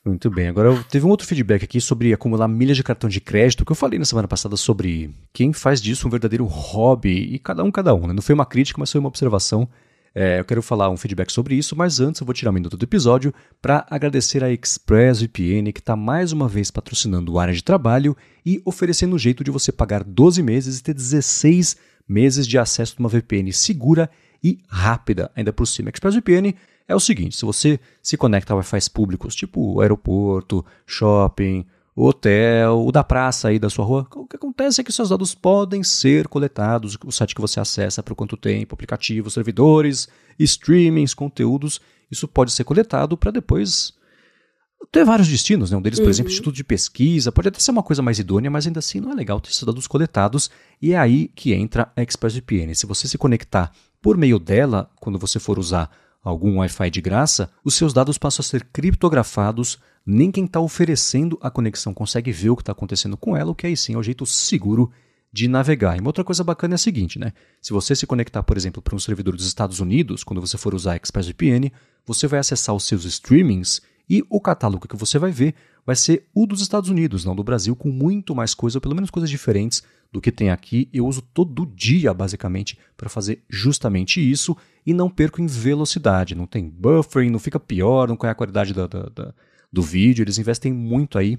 [0.10, 0.48] Muito bem.
[0.48, 3.76] Agora, teve um outro feedback aqui sobre acumular milhas de cartão de crédito, que eu
[3.76, 7.94] falei na semana passada sobre quem faz disso um verdadeiro hobby, e cada um, cada
[7.94, 8.08] um.
[8.08, 8.14] Né?
[8.14, 9.68] Não foi uma crítica, mas foi uma observação
[10.14, 12.76] é, eu quero falar um feedback sobre isso, mas antes eu vou tirar um minuto
[12.76, 17.64] do episódio para agradecer a ExpressVPN que está mais uma vez patrocinando o área de
[17.64, 22.58] trabalho e oferecendo um jeito de você pagar 12 meses e ter 16 meses de
[22.58, 24.10] acesso a uma VPN segura
[24.44, 25.32] e rápida.
[25.36, 26.56] Ainda por cima, ExpressVPN
[26.90, 32.92] é o seguinte: se você se conecta a Wi-Fi públicos, tipo aeroporto, shopping, hotel, o
[32.92, 34.08] da praça aí da sua rua.
[34.16, 38.02] O que acontece é que seus dados podem ser coletados, o site que você acessa
[38.02, 40.08] por quanto tempo, aplicativos, servidores,
[40.40, 43.94] streamings, conteúdos, isso pode ser coletado para depois
[44.92, 45.78] ter vários destinos, né?
[45.78, 46.10] Um deles, por uhum.
[46.10, 49.12] exemplo, instituto de pesquisa, pode até ser uma coisa mais idônea, mas ainda assim não
[49.12, 50.50] é legal ter esses dados coletados,
[50.82, 52.74] e é aí que entra a ExpressVPN.
[52.74, 53.72] Se você se conectar
[54.02, 55.92] por meio dela, quando você for usar
[56.24, 61.38] algum Wi-Fi de graça, os seus dados passam a ser criptografados, nem quem está oferecendo
[61.42, 63.98] a conexão consegue ver o que está acontecendo com ela, o que aí sim é
[63.98, 64.92] o jeito seguro
[65.32, 65.96] de navegar.
[65.96, 67.34] E uma outra coisa bacana é a seguinte, né?
[67.62, 70.74] Se você se conectar, por exemplo, para um servidor dos Estados Unidos, quando você for
[70.74, 71.72] usar ExpressVPN,
[72.06, 75.54] você vai acessar os seus streamings e o catálogo que você vai ver
[75.86, 78.96] vai ser o dos Estados Unidos, não do Brasil, com muito mais coisa, ou pelo
[78.96, 80.90] menos coisas diferentes do que tem aqui.
[80.92, 84.58] Eu uso todo dia, basicamente, para fazer justamente isso
[84.90, 86.34] e não perco em velocidade.
[86.34, 89.34] Não tem buffering, não fica pior, não cai a qualidade da, da, da,
[89.72, 90.24] do vídeo.
[90.24, 91.38] Eles investem muito aí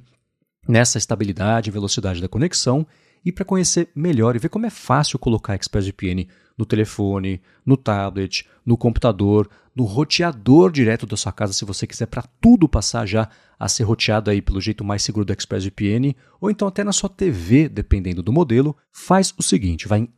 [0.68, 2.86] nessa estabilidade e velocidade da conexão.
[3.24, 8.46] E para conhecer melhor e ver como é fácil colocar ExpressVPN no telefone, no tablet,
[8.64, 13.28] no computador, no roteador direto da sua casa, se você quiser para tudo passar já
[13.58, 17.10] a ser roteado aí pelo jeito mais seguro do ExpressVPN, ou então até na sua
[17.10, 20.08] TV, dependendo do modelo, faz o seguinte, vai em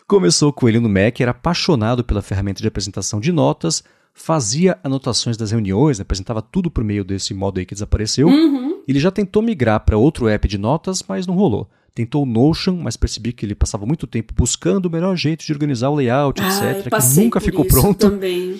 [0.07, 5.37] começou com ele no Mac, era apaixonado pela ferramenta de apresentação de notas, fazia anotações
[5.37, 8.27] das reuniões, apresentava tudo por meio desse modo aí que desapareceu.
[8.27, 8.81] Uhum.
[8.87, 11.69] Ele já tentou migrar para outro app de notas, mas não rolou.
[11.93, 15.51] Tentou o Notion, mas percebi que ele passava muito tempo buscando o melhor jeito de
[15.51, 16.89] organizar o layout, etc.
[16.89, 18.09] Que nunca ficou pronto.
[18.09, 18.59] Também.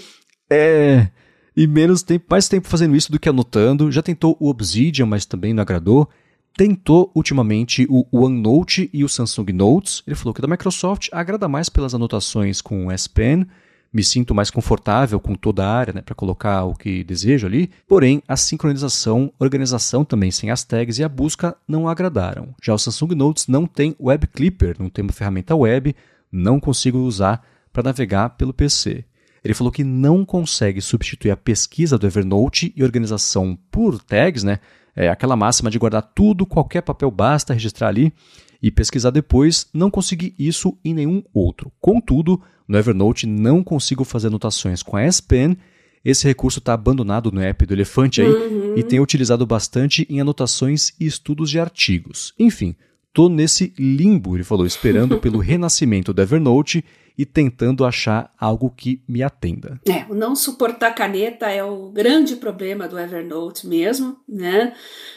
[0.52, 1.08] É
[1.56, 3.92] e menos tempo, mais tempo fazendo isso do que anotando.
[3.92, 6.10] Já tentou o Obsidian, mas também não agradou.
[6.56, 10.04] Tentou ultimamente o OneNote e o Samsung Notes.
[10.06, 13.46] Ele falou que da Microsoft agrada mais pelas anotações com o S Pen.
[13.92, 17.72] Me sinto mais confortável com toda a área né, para colocar o que desejo ali.
[17.88, 22.54] Porém, a sincronização, organização também sem as tags e a busca não agradaram.
[22.62, 25.96] Já o Samsung Notes não tem Web Clipper, não tem uma ferramenta web,
[26.32, 29.06] não consigo usar para navegar pelo PC.
[29.44, 34.60] Ele falou que não consegue substituir a pesquisa do Evernote e organização por tags, né?
[34.96, 38.12] É aquela máxima de guardar tudo, qualquer papel basta registrar ali
[38.62, 41.72] e pesquisar depois, não consegui isso em nenhum outro.
[41.80, 45.58] Contudo, no Evernote não consigo fazer anotações com a S Pen.
[46.04, 48.78] Esse recurso está abandonado no app do Elefante aí uhum.
[48.78, 52.34] e tenho utilizado bastante em anotações e estudos de artigos.
[52.38, 52.76] Enfim,
[53.14, 56.84] tô nesse limbo, ele falou, esperando pelo renascimento do Evernote
[57.20, 59.78] e tentando achar algo que me atenda.
[59.86, 64.74] É, o não suportar caneta é o grande problema do Evernote mesmo, né?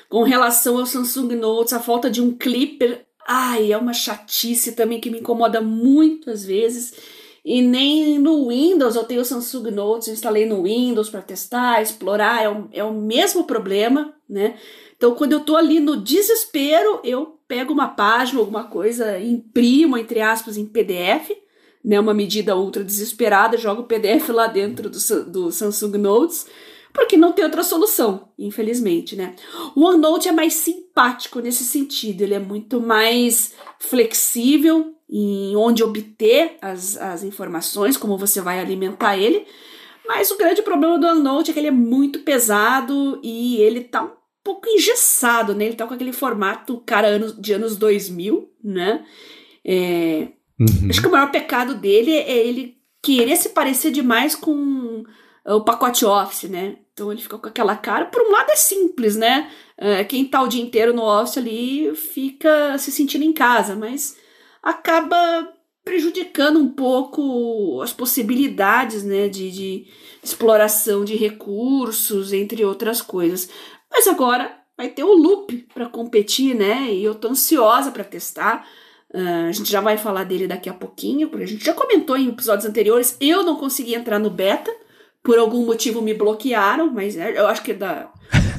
[0.09, 4.99] Com relação ao Samsung Notes, a falta de um clipper ai, é uma chatice também
[4.99, 6.93] que me incomoda muito às vezes.
[7.45, 11.83] E nem no Windows, eu tenho o Samsung Notes, eu instalei no Windows para testar,
[11.83, 14.57] explorar, é o, é o mesmo problema, né?
[14.97, 20.21] Então, quando eu tô ali no desespero, eu pego uma página, alguma coisa, imprimo, entre
[20.21, 21.31] aspas, em PDF,
[21.85, 21.99] né?
[21.99, 26.47] Uma medida ultra desesperada, jogo o PDF lá dentro do, do Samsung Notes,
[26.93, 29.35] porque não tem outra solução, infelizmente, né?
[29.75, 36.57] O OneNote é mais simpático nesse sentido, ele é muito mais flexível em onde obter
[36.61, 39.47] as, as informações, como você vai alimentar ele.
[40.07, 44.03] Mas o grande problema do OneNote é que ele é muito pesado e ele tá
[44.03, 44.11] um
[44.43, 45.67] pouco engessado, né?
[45.67, 49.05] Ele tá com aquele formato cara de anos 2000, né?
[49.65, 50.29] É,
[50.63, 50.91] uhum.
[50.91, 55.05] Acho que o maior pecado dele é ele querer se parecer demais com
[55.45, 56.77] o pacote Office, né?
[56.93, 58.07] Então ele fica com aquela cara.
[58.07, 59.51] Por um lado é simples, né?
[59.77, 64.17] É, quem tá o dia inteiro no Office ali fica se sentindo em casa, mas
[64.63, 65.49] acaba
[65.85, 69.87] prejudicando um pouco as possibilidades né, de, de
[70.23, 73.49] exploração de recursos, entre outras coisas.
[73.91, 76.93] Mas agora vai ter o loop para competir, né?
[76.93, 78.67] E eu tô ansiosa para testar.
[79.15, 82.17] Uh, a gente já vai falar dele daqui a pouquinho, porque a gente já comentou
[82.17, 83.17] em episódios anteriores.
[83.21, 84.71] Eu não consegui entrar no beta,
[85.23, 88.11] por algum motivo me bloquearam, mas é, eu acho que é da,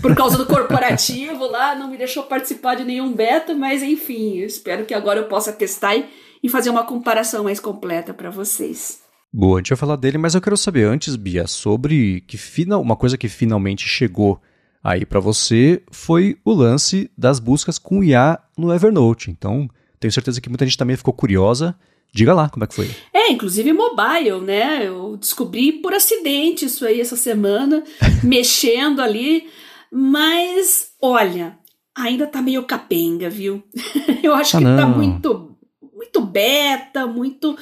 [0.01, 4.85] por causa do corporativo lá, não me deixou participar de nenhum beta, mas enfim, espero
[4.85, 6.05] que agora eu possa testar e,
[6.41, 9.01] e fazer uma comparação mais completa para vocês.
[9.31, 12.81] Boa, a gente vai falar dele, mas eu quero saber antes, Bia, sobre que final,
[12.81, 14.39] uma coisa que finalmente chegou
[14.83, 19.31] aí para você foi o lance das buscas com IA no Evernote.
[19.31, 19.67] Então,
[20.03, 21.75] tenho certeza que muita gente também ficou curiosa.
[22.13, 22.91] Diga lá como é que foi.
[23.13, 24.85] É, inclusive mobile, né?
[24.85, 27.83] Eu descobri por acidente isso aí essa semana,
[28.21, 29.47] mexendo ali.
[29.89, 31.57] Mas, olha,
[31.97, 33.63] ainda tá meio capenga, viu?
[34.21, 34.77] eu acho ah, que tá não.
[34.77, 35.52] tá muito,
[36.13, 37.57] muito beta, muito.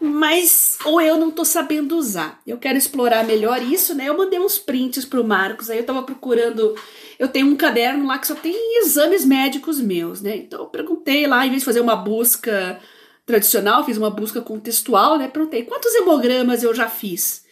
[0.00, 2.40] Mas, ou eu não tô sabendo usar.
[2.46, 4.08] Eu quero explorar melhor isso, né?
[4.08, 6.74] Eu mandei uns prints pro Marcos, aí eu tava procurando.
[7.18, 10.36] Eu tenho um caderno lá que só tem exames médicos meus, né?
[10.36, 12.78] Então eu perguntei lá, em vez de fazer uma busca
[13.24, 15.28] tradicional, fiz uma busca contextual, né?
[15.28, 17.44] Perguntei quantos hemogramas eu já fiz.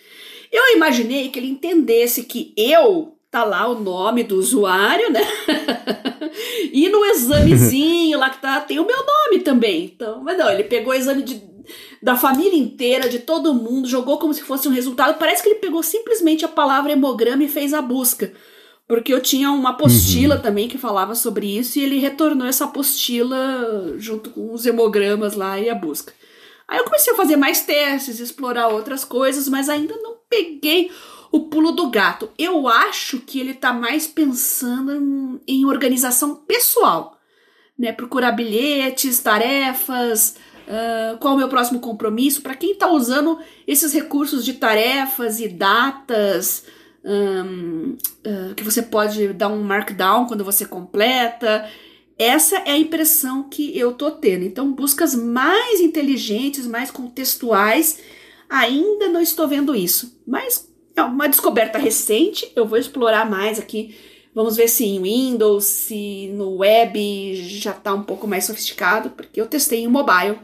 [0.51, 5.23] Eu imaginei que ele entendesse que eu tá lá o nome do usuário, né?
[6.71, 9.87] e no examezinho lá que tá, tem o meu nome também.
[9.87, 11.43] Então, mas não, ele pegou o exame de,
[12.03, 15.19] da família inteira, de todo mundo, jogou como se fosse um resultado.
[15.19, 18.35] Parece que ele pegou simplesmente a palavra hemograma e fez a busca.
[18.87, 20.43] Porque eu tinha uma apostila uhum.
[20.43, 25.59] também que falava sobre isso e ele retornou essa apostila junto com os hemogramas lá
[25.59, 26.13] e a busca.
[26.69, 30.91] Aí eu comecei a fazer mais testes, explorar outras coisas, mas ainda não peguei
[31.33, 32.31] o pulo do gato.
[32.39, 37.19] Eu acho que ele está mais pensando em, em, organização pessoal,
[37.77, 37.91] né?
[37.91, 40.37] Procurar bilhetes, tarefas,
[40.69, 42.43] uh, qual o meu próximo compromisso.
[42.43, 46.67] Para quem está usando esses recursos de tarefas e datas,
[47.03, 51.67] um, uh, que você pode dar um markdown quando você completa.
[52.19, 54.45] Essa é a impressão que eu tô tendo.
[54.45, 58.01] Então, buscas mais inteligentes, mais contextuais,
[58.51, 60.21] ainda não estou vendo isso.
[60.27, 63.95] Mas é uma descoberta recente, eu vou explorar mais aqui.
[64.35, 69.41] Vamos ver se em Windows, se no web já está um pouco mais sofisticado, porque
[69.41, 70.39] eu testei em mobile,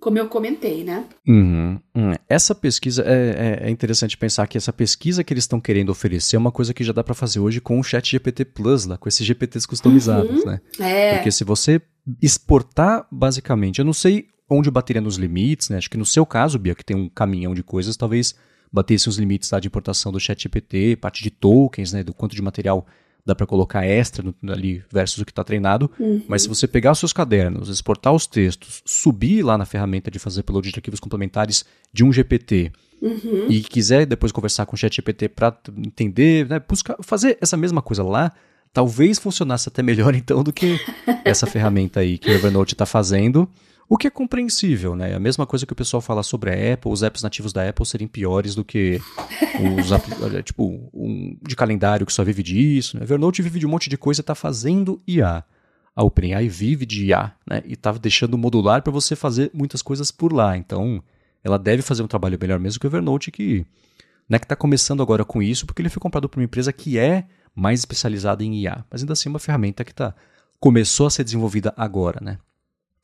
[0.00, 1.04] como eu comentei, né?
[1.26, 1.78] Uhum.
[1.94, 5.90] Hum, essa pesquisa, é, é, é, interessante pensar que essa pesquisa que eles estão querendo
[5.90, 8.86] oferecer é uma coisa que já dá para fazer hoje com o Chat GPT Plus,
[8.86, 10.46] lá, com esses GPTs customizados, uhum.
[10.46, 10.60] né?
[10.78, 11.14] É.
[11.16, 11.82] Porque se você
[12.22, 15.76] exportar, basicamente, eu não sei onde bateria nos limites, né?
[15.76, 18.34] Acho que no seu caso, Bia, que tem um caminhão de coisas, talvez
[18.76, 22.42] batesse os limites tá, de importação do ChatGPT, parte de tokens, né, do quanto de
[22.42, 22.86] material
[23.24, 25.90] dá para colocar extra no, ali versus o que está treinado.
[25.98, 26.22] Uhum.
[26.28, 30.18] Mas se você pegar os seus cadernos, exportar os textos, subir lá na ferramenta de
[30.18, 33.46] fazer upload de arquivos complementares de um GPT uhum.
[33.48, 38.04] e quiser depois conversar com o ChatGPT para entender, né, buscar, fazer essa mesma coisa
[38.04, 38.30] lá,
[38.72, 40.78] talvez funcionasse até melhor então do que
[41.24, 43.48] essa ferramenta aí que o Evernote está fazendo.
[43.88, 45.14] O que é compreensível, né?
[45.14, 47.86] A mesma coisa que o pessoal fala sobre a Apple, os apps nativos da Apple
[47.86, 49.00] serem piores do que
[49.78, 49.88] os
[50.44, 52.96] tipo um de calendário que só vive disso.
[52.96, 53.04] Né?
[53.04, 55.44] Evernote vive de um monte de coisa, está fazendo IA.
[55.94, 57.62] A OpenAI vive de IA, né?
[57.64, 60.56] E está deixando modular para você fazer muitas coisas por lá.
[60.56, 61.02] Então,
[61.42, 63.64] ela deve fazer um trabalho melhor mesmo que o Evernote, que
[64.28, 67.24] né, está começando agora com isso, porque ele foi comprado por uma empresa que é
[67.54, 70.14] mais especializada em IA, mas ainda assim é uma ferramenta que tá,
[70.60, 72.38] começou a ser desenvolvida agora, né?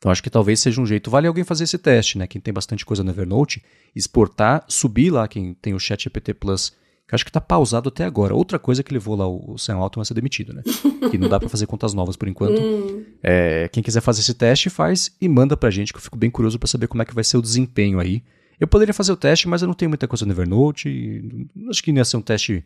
[0.03, 1.09] Então acho que talvez seja um jeito.
[1.09, 2.27] Vale alguém fazer esse teste, né?
[2.27, 3.63] Quem tem bastante coisa no Evernote,
[3.95, 6.73] exportar, subir lá, quem tem o Chat GPT Plus
[7.07, 8.35] que acho que está pausado até agora.
[8.35, 10.61] Outra coisa que levou lá o Sam Altman a ser demitido, né?
[11.09, 12.61] que não dá para fazer contas novas por enquanto.
[12.61, 13.05] Hum.
[13.23, 16.29] É, quem quiser fazer esse teste, faz e manda pra gente, que eu fico bem
[16.29, 18.21] curioso para saber como é que vai ser o desempenho aí.
[18.59, 21.47] Eu poderia fazer o teste, mas eu não tenho muita coisa no Evernote.
[21.69, 22.61] Acho que não ia ser um teste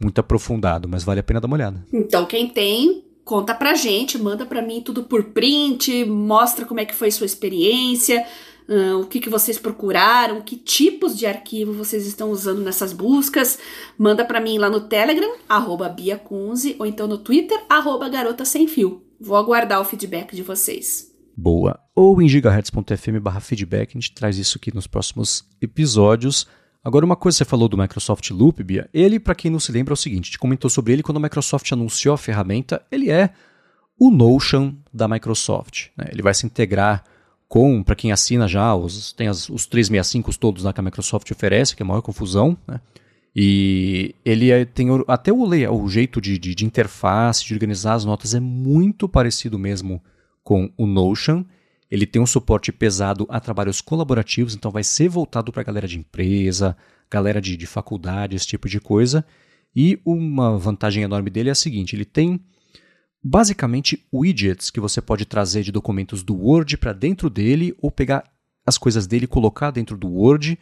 [0.00, 1.84] muito aprofundado, mas vale a pena dar uma olhada.
[1.92, 6.86] Então, quem tem, conta pra gente, manda pra mim tudo por print, mostra como é
[6.86, 8.26] que foi sua experiência
[8.66, 13.58] uh, o que, que vocês procuraram, que tipos de arquivo vocês estão usando nessas buscas.
[13.98, 18.66] Manda para mim lá no Telegram, arroba biacunze, ou então no Twitter, arroba garota sem
[18.66, 19.02] fio.
[19.20, 21.12] Vou aguardar o feedback de vocês.
[21.36, 21.78] Boa.
[21.94, 26.46] Ou em gigahertz.fm feedback, a gente traz isso aqui nos próximos episódios.
[26.82, 29.72] Agora, uma coisa que você falou do Microsoft Loop, Bia, ele, para quem não se
[29.72, 32.82] lembra, é o seguinte: gente comentou sobre ele quando a Microsoft anunciou a ferramenta.
[32.90, 33.30] Ele é
[33.98, 35.88] o Notion da Microsoft.
[35.96, 36.06] Né?
[36.12, 37.04] Ele vai se integrar
[37.48, 41.30] com, para quem assina já, os, tem as, os 365 todos lá que a Microsoft
[41.30, 42.80] oferece, que é a maior confusão, né?
[43.34, 48.04] E ele é, tem até o, o jeito de, de, de, interface, de organizar as
[48.04, 50.02] notas é muito parecido mesmo
[50.42, 51.44] com o Notion.
[51.90, 55.88] Ele tem um suporte pesado a trabalhos colaborativos, então vai ser voltado para a galera
[55.88, 56.76] de empresa,
[57.10, 59.24] galera de, de faculdade, esse tipo de coisa.
[59.74, 62.40] E uma vantagem enorme dele é a seguinte: ele tem
[63.22, 68.24] basicamente widgets que você pode trazer de documentos do Word para dentro dele ou pegar
[68.66, 70.58] as coisas dele e colocar dentro do Word.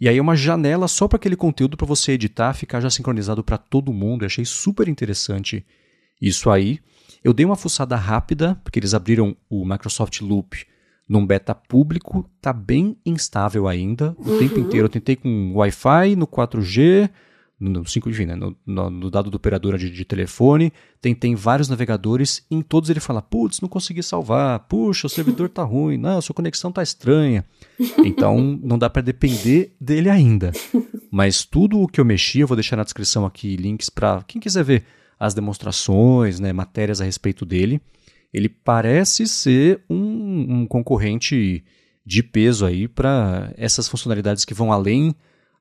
[0.00, 3.44] E aí é uma janela só para aquele conteúdo para você editar, ficar já sincronizado
[3.44, 4.22] para todo mundo.
[4.22, 5.64] Eu achei super interessante
[6.20, 6.80] isso aí.
[7.22, 10.66] Eu dei uma fuçada rápida, porque eles abriram o Microsoft Loop
[11.10, 14.14] num beta público, tá bem instável ainda.
[14.16, 14.38] O uhum.
[14.38, 17.10] tempo inteiro eu tentei com Wi-Fi no 4G,
[17.58, 21.68] no 5G, né, no, no, no, dado do operador de, de telefone, tem, tem vários
[21.68, 26.22] navegadores, em todos ele fala, putz, não consegui salvar, puxa, o servidor tá ruim, não,
[26.22, 27.44] sua conexão tá estranha.
[28.04, 30.52] Então, não dá para depender dele ainda.
[31.10, 34.40] Mas tudo o que eu mexi, eu vou deixar na descrição aqui links para quem
[34.40, 34.84] quiser ver
[35.18, 37.80] as demonstrações, né, matérias a respeito dele.
[38.32, 41.64] Ele parece ser um, um concorrente
[42.04, 45.14] de peso aí para essas funcionalidades que vão além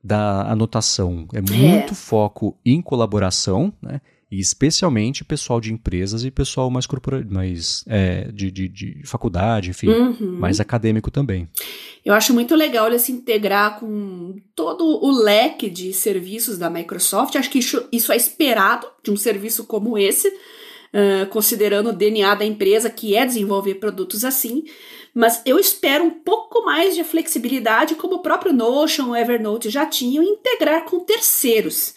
[0.04, 1.28] da anotação.
[1.34, 1.96] É muito é.
[1.96, 4.02] foco em colaboração, né?
[4.32, 9.72] E especialmente pessoal de empresas e pessoal mais corporativo, mais é, de, de, de, faculdade,
[9.72, 10.38] enfim, uhum.
[10.38, 11.50] mais acadêmico também.
[12.06, 17.36] Eu acho muito legal ele se integrar com todo o leque de serviços da Microsoft.
[17.36, 20.32] Acho que isso, isso é esperado de um serviço como esse,
[21.30, 24.64] considerando o DNA da empresa, que é desenvolver produtos assim
[25.14, 29.86] mas eu espero um pouco mais de flexibilidade, como o próprio Notion, o Evernote já
[29.86, 31.96] tinham, integrar com terceiros.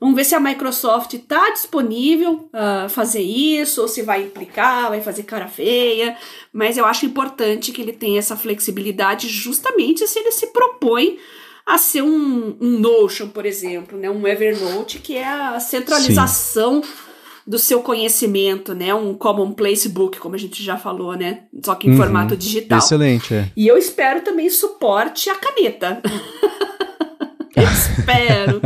[0.00, 4.88] Vamos ver se a Microsoft está disponível a uh, fazer isso, ou se vai implicar,
[4.88, 6.16] vai fazer cara feia.
[6.52, 11.18] Mas eu acho importante que ele tenha essa flexibilidade, justamente se ele se propõe
[11.64, 14.10] a ser um, um Notion, por exemplo, né?
[14.10, 16.82] um Evernote, que é a centralização.
[16.82, 17.13] Sim
[17.46, 18.94] do seu conhecimento, né?
[18.94, 21.42] Um commonplace book, como a gente já falou, né?
[21.62, 21.96] Só que em uhum.
[21.96, 22.78] formato digital.
[22.78, 23.50] Excelente, é.
[23.56, 26.02] E eu espero também suporte a caneta.
[27.56, 28.60] espero.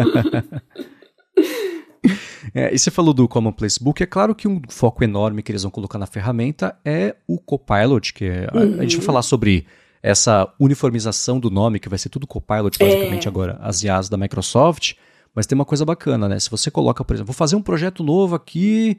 [2.55, 5.63] É, e você falou do Commonplace Book, é claro que um foco enorme que eles
[5.63, 8.61] vão colocar na ferramenta é o Copilot, que é, uhum.
[8.61, 9.03] a, a, gente vai uhum.
[9.03, 9.67] falar sobre
[10.03, 13.29] essa uniformização do nome, que vai ser tudo Copilot basicamente é.
[13.29, 14.95] agora, as IAs da Microsoft.
[15.35, 16.39] Mas tem uma coisa bacana, né?
[16.39, 18.99] Se você coloca, por exemplo, vou fazer um projeto novo aqui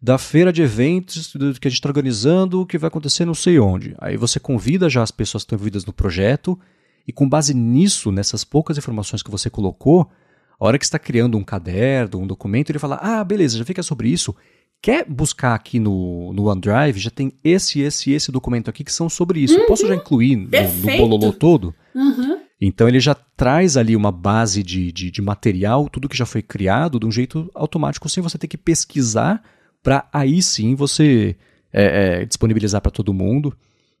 [0.00, 3.94] da feira de eventos que a gente está organizando, que vai acontecer não sei onde.
[3.98, 6.58] Aí você convida já as pessoas que estão envolvidas no projeto,
[7.06, 10.10] e com base nisso, nessas poucas informações que você colocou,
[10.58, 13.82] a hora que está criando um caderno, um documento, ele fala: Ah, beleza, já fica
[13.82, 14.34] sobre isso.
[14.80, 16.98] Quer buscar aqui no, no OneDrive?
[16.98, 19.56] Já tem esse, esse e esse documento aqui que são sobre isso.
[19.56, 19.66] Uhum.
[19.66, 21.72] Posso já incluir no, no bololô todo?
[21.94, 22.40] Uhum.
[22.64, 26.42] Então ele já traz ali uma base de, de, de, material, tudo que já foi
[26.42, 29.42] criado, de um jeito automático, sem você ter que pesquisar,
[29.82, 31.34] para aí sim você
[31.72, 33.52] é, é, disponibilizar para todo mundo.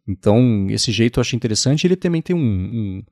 [0.06, 1.84] Então, esse jeito eu achei interessante.
[1.88, 3.02] Ele também tem um, um,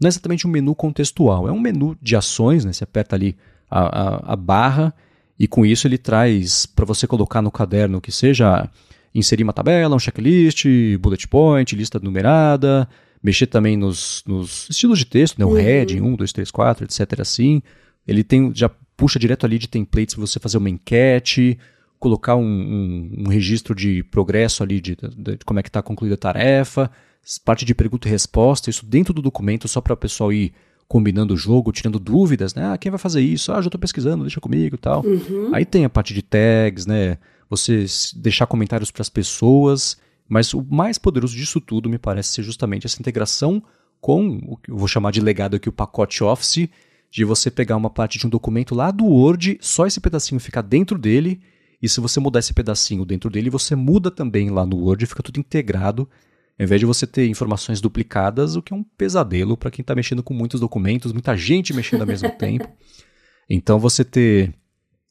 [0.00, 2.72] Não é exatamente um menu contextual, é um menu de ações, né?
[2.72, 3.36] Você aperta ali
[3.70, 4.92] a, a, a barra
[5.38, 8.68] e com isso ele traz para você colocar no caderno que seja
[9.14, 10.66] inserir uma tabela, um checklist,
[10.98, 12.88] bullet point, lista numerada
[13.22, 15.44] mexer também nos, nos estilos de texto, né?
[15.44, 15.56] O uhum.
[15.56, 17.20] heading, 1, 2, 3, 4, etc.
[17.20, 17.62] assim.
[18.06, 21.58] Ele tem já puxa direto ali de templates para você fazer uma enquete,
[21.98, 25.82] colocar um, um, um registro de progresso ali de, de, de como é que está
[25.82, 26.90] concluída a tarefa,
[27.44, 30.52] parte de pergunta e resposta, isso dentro do documento só para o pessoal ir
[30.88, 32.72] combinando o jogo, tirando dúvidas, né?
[32.72, 33.52] Ah, quem vai fazer isso?
[33.52, 35.04] Ah, já estou pesquisando, deixa comigo e tal.
[35.04, 35.50] Uhum.
[35.52, 37.18] Aí tem a parte de tags, né?
[37.50, 37.84] Você
[38.16, 39.98] deixar comentários para as pessoas
[40.28, 43.62] mas o mais poderoso disso tudo me parece ser justamente essa integração
[44.00, 46.68] com o que eu vou chamar de legado aqui, o pacote Office,
[47.10, 50.62] de você pegar uma parte de um documento lá do Word, só esse pedacinho ficar
[50.62, 51.40] dentro dele,
[51.80, 55.22] e se você mudar esse pedacinho dentro dele, você muda também lá no Word, fica
[55.22, 56.08] tudo integrado,
[56.58, 59.94] ao invés de você ter informações duplicadas, o que é um pesadelo para quem está
[59.94, 62.68] mexendo com muitos documentos, muita gente mexendo ao mesmo tempo.
[63.48, 64.52] Então você ter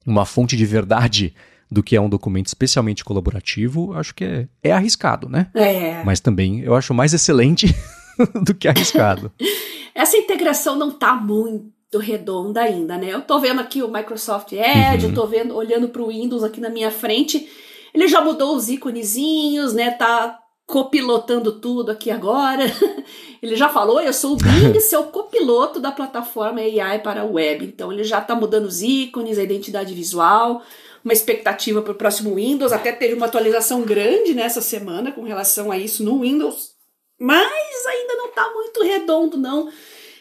[0.05, 1.34] uma fonte de verdade
[1.70, 5.47] do que é um documento especialmente colaborativo, acho que é, é arriscado, né?
[5.53, 6.03] É.
[6.03, 7.76] Mas também eu acho mais excelente
[8.45, 9.32] do que arriscado.
[9.93, 13.07] Essa integração não está muito redonda ainda, né?
[13.09, 15.11] Eu tô vendo aqui o Microsoft Edge, uhum.
[15.11, 17.49] eu tô vendo, olhando para o Windows aqui na minha frente.
[17.93, 19.91] Ele já mudou os íconezinhos, né?
[19.91, 22.65] Tá copilotando tudo aqui agora.
[23.41, 27.65] Ele já falou, eu sou o Bing, seu copiloto da plataforma AI para a web.
[27.65, 30.61] Então ele já está mudando os ícones, a identidade visual,
[31.08, 32.74] uma expectativa para o próximo Windows.
[32.74, 36.74] Até teve uma atualização grande nessa semana com relação a isso no Windows,
[37.18, 39.72] mas ainda não está muito redondo, não.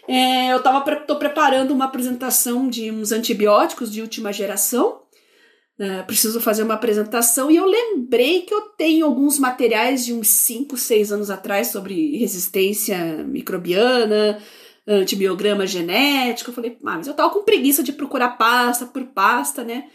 [0.09, 5.03] É, eu tava, tô preparando uma apresentação de uns antibióticos de última geração
[5.79, 10.29] Uh, preciso fazer uma apresentação e eu lembrei que eu tenho alguns materiais de uns
[10.29, 14.39] 5, 6 anos atrás sobre resistência microbiana,
[14.87, 16.49] antibiograma genético.
[16.49, 19.91] Eu falei, ah, mas eu tava com preguiça de procurar pasta por pasta, né?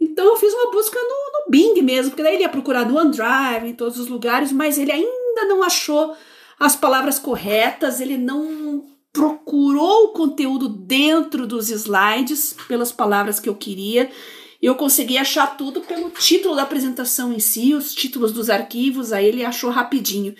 [0.00, 2.98] Então eu fiz uma busca no, no Bing mesmo, porque daí ele ia procurar no
[2.98, 6.14] OneDrive, em todos os lugares, mas ele ainda não achou
[6.58, 13.54] as palavras corretas, ele não procurou o conteúdo dentro dos slides pelas palavras que eu
[13.54, 14.10] queria
[14.60, 19.26] eu consegui achar tudo pelo título da apresentação em si, os títulos dos arquivos, aí
[19.26, 20.34] ele achou rapidinho.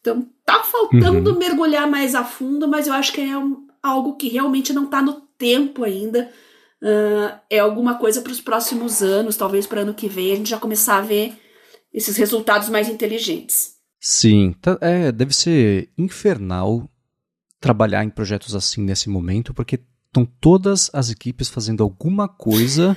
[0.00, 1.38] Então tá faltando uhum.
[1.38, 5.00] mergulhar mais a fundo, mas eu acho que é um, algo que realmente não tá
[5.00, 6.30] no tempo ainda.
[6.84, 10.50] Uh, é alguma coisa para os próximos anos, talvez para ano que vem, a gente
[10.50, 11.32] já começar a ver
[11.90, 13.76] esses resultados mais inteligentes.
[13.98, 16.86] Sim, tá, é, deve ser infernal
[17.58, 22.94] trabalhar em projetos assim nesse momento, porque estão todas as equipes fazendo alguma coisa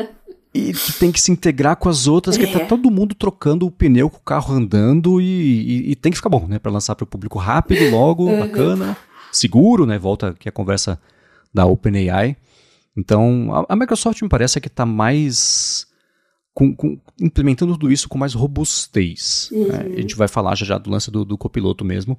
[0.54, 2.60] e que tem que se integrar com as outras, que tá é.
[2.60, 6.16] tá todo mundo trocando o pneu com o carro andando e, e, e tem que
[6.16, 6.58] ficar bom, né?
[6.58, 8.40] Para lançar para o público rápido, logo, uhum.
[8.40, 8.96] bacana,
[9.30, 9.98] seguro, né?
[9.98, 10.98] Volta aqui a conversa
[11.52, 12.34] da OpenAI.
[12.96, 15.86] Então, a, a Microsoft me parece que está mais
[16.54, 19.50] com, com, implementando tudo isso com mais robustez.
[19.52, 19.68] Uhum.
[19.68, 19.92] Né?
[19.96, 22.18] A gente vai falar já, já do lance do, do copiloto mesmo,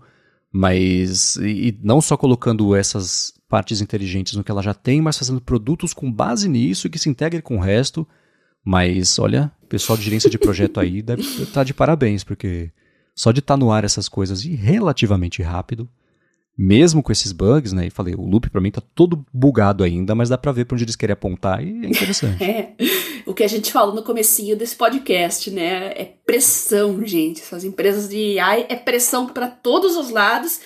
[0.51, 5.17] mas e, e não só colocando essas partes inteligentes no que ela já tem, mas
[5.17, 8.07] fazendo produtos com base nisso que se integrem com o resto
[8.69, 12.69] mas olha, o pessoal de gerência de projeto aí deve estar tá de parabéns, porque
[13.15, 15.87] só de estar tá no ar essas coisas e relativamente rápido,
[16.57, 17.85] mesmo com esses bugs, né?
[17.85, 20.75] E falei, o loop para mim tá todo bugado ainda, mas dá para ver para
[20.75, 22.41] onde eles querem apontar e é interessante.
[22.43, 22.73] é.
[23.25, 25.93] O que a gente falou no comecinho desse podcast, né?
[25.95, 27.41] É pressão, gente.
[27.41, 30.59] Essas empresas de AI é pressão para todos os lados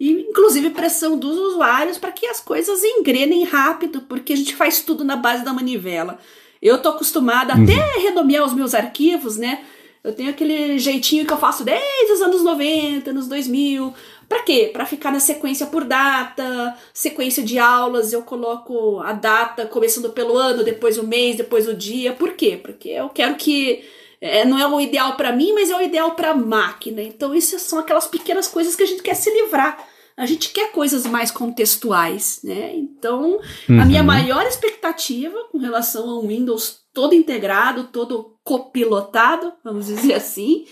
[0.00, 4.80] e inclusive pressão dos usuários para que as coisas engrenem rápido, porque a gente faz
[4.80, 6.18] tudo na base da manivela.
[6.60, 7.62] Eu tô acostumada uhum.
[7.62, 9.60] até renomear os meus arquivos, né?
[10.02, 13.92] Eu tenho aquele jeitinho que eu faço desde os anos 90, anos 2000.
[14.28, 14.70] Para quê?
[14.72, 20.36] Para ficar na sequência por data, sequência de aulas, eu coloco a data começando pelo
[20.36, 22.12] ano, depois o mês, depois o dia.
[22.12, 22.58] Por quê?
[22.60, 23.84] Porque eu quero que
[24.20, 27.02] é, não é o ideal para mim, mas é o ideal para a máquina.
[27.02, 29.78] Então, isso são aquelas pequenas coisas que a gente quer se livrar
[30.16, 32.74] a gente quer coisas mais contextuais, né?
[32.74, 33.80] Então, uhum.
[33.80, 34.06] a minha uhum.
[34.06, 40.64] maior expectativa com relação ao Windows todo integrado, todo copilotado, vamos dizer assim,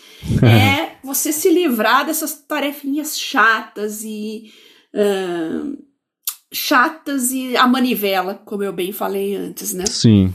[0.42, 4.50] é você se livrar dessas tarefinhas chatas e
[4.94, 5.76] uh,
[6.50, 9.84] chatas e a manivela, como eu bem falei antes, né?
[9.84, 10.34] Sim.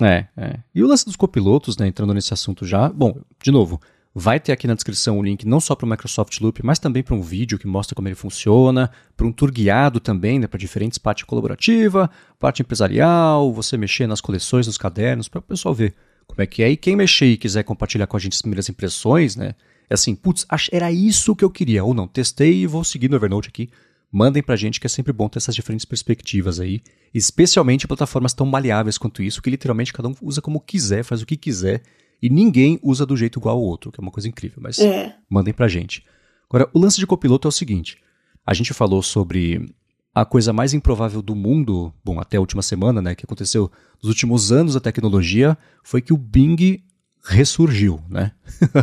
[0.00, 0.60] É, é.
[0.74, 3.78] E o lance dos copilotos, né, entrando nesse assunto já, bom, de novo,
[4.20, 7.04] Vai ter aqui na descrição o link não só para o Microsoft Loop, mas também
[7.04, 10.58] para um vídeo que mostra como ele funciona, para um tour guiado também, né, para
[10.58, 15.94] diferentes parte colaborativa, parte empresarial, você mexer nas coleções dos cadernos, para o pessoal ver
[16.26, 16.68] como é que é.
[16.68, 19.54] E quem mexer e quiser compartilhar com a gente as primeiras impressões, né,
[19.88, 23.14] é assim, putz, era isso que eu queria, ou não, testei e vou seguir no
[23.14, 23.70] Evernote aqui.
[24.10, 26.82] Mandem pra gente que é sempre bom ter essas diferentes perspectivas aí,
[27.14, 31.26] especialmente plataformas tão maleáveis quanto isso, que literalmente cada um usa como quiser, faz o
[31.26, 31.82] que quiser
[32.20, 35.14] e ninguém usa do jeito igual ao outro, que é uma coisa incrível, mas é.
[35.28, 36.04] mandem pra gente.
[36.48, 37.98] Agora, o lance de copiloto é o seguinte:
[38.44, 39.74] a gente falou sobre
[40.14, 43.70] a coisa mais improvável do mundo, bom, até a última semana, né, que aconteceu
[44.02, 46.82] nos últimos anos da tecnologia, foi que o Bing
[47.22, 48.32] ressurgiu, né?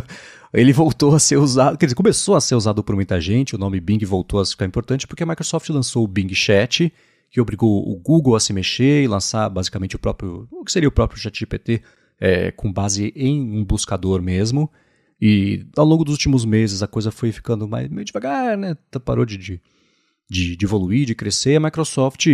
[0.54, 3.58] Ele voltou a ser usado, quer dizer, começou a ser usado por muita gente, o
[3.58, 6.90] nome Bing voltou a ficar importante porque a Microsoft lançou o Bing Chat,
[7.30, 10.88] que obrigou o Google a se mexer e lançar basicamente o próprio, o que seria
[10.88, 11.82] o próprio ChatGPT
[12.20, 14.70] é, com base em um buscador mesmo.
[15.20, 18.76] E ao longo dos últimos meses a coisa foi ficando mais, meio devagar, né?
[19.04, 19.60] Parou de, de,
[20.28, 21.56] de, evoluir, de crescer.
[21.56, 22.26] A Microsoft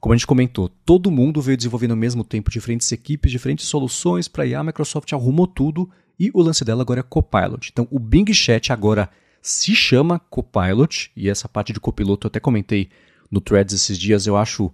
[0.00, 4.28] como a gente comentou, todo mundo veio desenvolvendo ao mesmo tempo diferentes equipes, diferentes soluções
[4.28, 7.70] para IA, a Microsoft arrumou tudo e o lance dela agora é Copilot.
[7.72, 9.10] Então o Bing Chat agora
[9.42, 12.88] se chama Copilot, e essa parte de copiloto eu até comentei
[13.30, 14.72] no Threads esses dias, eu acho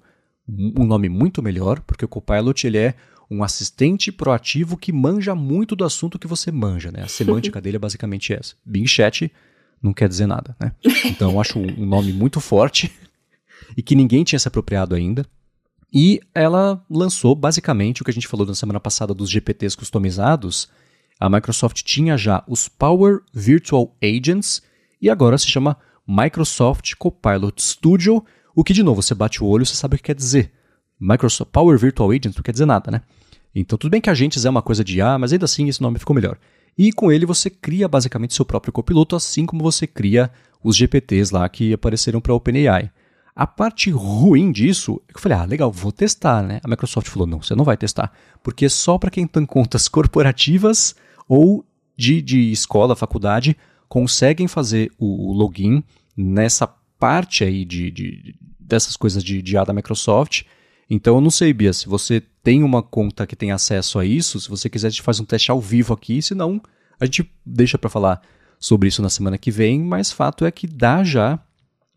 [0.48, 2.94] um nome muito melhor, porque o Copilot ele é
[3.32, 7.02] um assistente proativo que manja muito do assunto que você manja, né?
[7.02, 8.54] A semântica dele é basicamente essa.
[8.64, 9.32] Bing Chat
[9.82, 10.72] não quer dizer nada, né?
[11.06, 12.92] Então eu acho um nome muito forte
[13.76, 15.24] e que ninguém tinha se apropriado ainda.
[15.92, 20.68] E ela lançou basicamente o que a gente falou na semana passada dos GPTs customizados.
[21.18, 24.62] A Microsoft tinha já os Power Virtual Agents
[25.00, 25.76] e agora se chama
[26.06, 28.24] Microsoft Copilot Studio,
[28.54, 30.52] o que de novo você bate o olho, você sabe o que quer dizer.
[31.00, 33.02] Microsoft Power Virtual Agent não quer dizer nada, né?
[33.54, 35.98] Então, tudo bem que agentes é uma coisa de A, mas ainda assim esse nome
[35.98, 36.38] ficou melhor.
[36.76, 40.30] E com ele você cria basicamente seu próprio copiloto, assim como você cria
[40.62, 42.90] os GPTs lá que apareceram para a OpenAI.
[43.34, 46.60] A parte ruim disso é que eu falei, ah, legal, vou testar, né?
[46.62, 49.88] A Microsoft falou, não, você não vai testar, porque é só para quem tem contas
[49.88, 50.94] corporativas
[51.28, 51.64] ou
[51.96, 53.56] de, de escola, faculdade,
[53.88, 55.82] conseguem fazer o, login
[56.16, 56.66] nessa
[56.98, 60.44] parte aí de, de dessas coisas de, de A da Microsoft
[60.94, 64.38] então eu não sei, Bia, se você tem uma conta que tem acesso a isso,
[64.38, 66.60] se você quiser a gente faz um teste ao vivo aqui, senão
[67.00, 68.20] a gente deixa para falar
[68.60, 71.38] sobre isso na semana que vem, mas fato é que dá já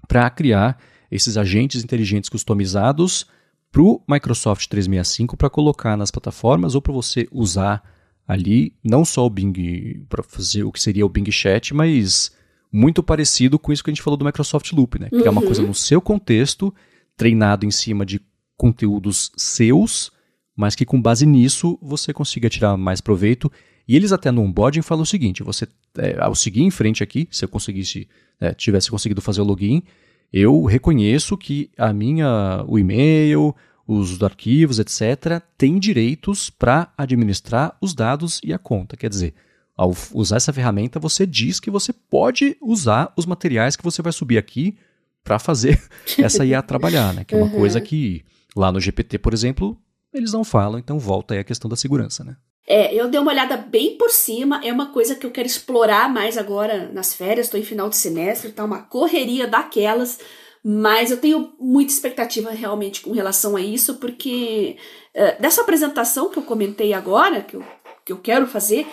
[0.07, 0.79] para criar
[1.11, 3.27] esses agentes inteligentes customizados
[3.69, 7.83] para o Microsoft 365 para colocar nas plataformas ou para você usar
[8.25, 12.31] ali não só o Bing para fazer o que seria o Bing Chat, mas
[12.71, 15.09] muito parecido com isso que a gente falou do Microsoft Loop, né?
[15.09, 15.31] Criar uhum.
[15.31, 16.73] uma coisa no seu contexto,
[17.17, 18.21] treinado em cima de
[18.57, 20.11] conteúdos seus,
[20.55, 23.51] mas que com base nisso você consiga tirar mais proveito.
[23.87, 27.27] E eles até no onboarding falam o seguinte: você, é, ao seguir em frente aqui,
[27.31, 28.07] se eu conseguisse,
[28.39, 29.83] é, tivesse conseguido fazer o login,
[30.31, 33.55] eu reconheço que a minha, o e-mail,
[33.87, 38.97] os arquivos, etc., tem direitos para administrar os dados e a conta.
[38.97, 39.33] Quer dizer,
[39.77, 44.11] ao usar essa ferramenta, você diz que você pode usar os materiais que você vai
[44.11, 44.77] subir aqui
[45.23, 45.81] para fazer
[46.17, 47.23] essa IA trabalhar, né?
[47.23, 47.59] Que é uma uhum.
[47.59, 48.23] coisa que
[48.55, 49.77] Lá no GPT, por exemplo,
[50.13, 52.37] eles não falam, então volta aí a questão da segurança, né?
[52.67, 56.11] É, eu dei uma olhada bem por cima, é uma coisa que eu quero explorar
[56.11, 60.19] mais agora nas férias, estou em final de semestre, tá uma correria daquelas,
[60.63, 64.77] mas eu tenho muita expectativa realmente com relação a isso, porque
[65.13, 67.63] uh, dessa apresentação que eu comentei agora, que eu,
[68.03, 68.87] que eu quero fazer,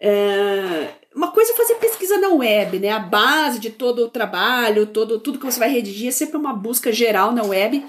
[0.00, 2.90] uh, uma coisa é fazer pesquisa na web, né?
[2.90, 6.52] A base de todo o trabalho, todo, tudo que você vai redigir é sempre uma
[6.52, 7.84] busca geral na web.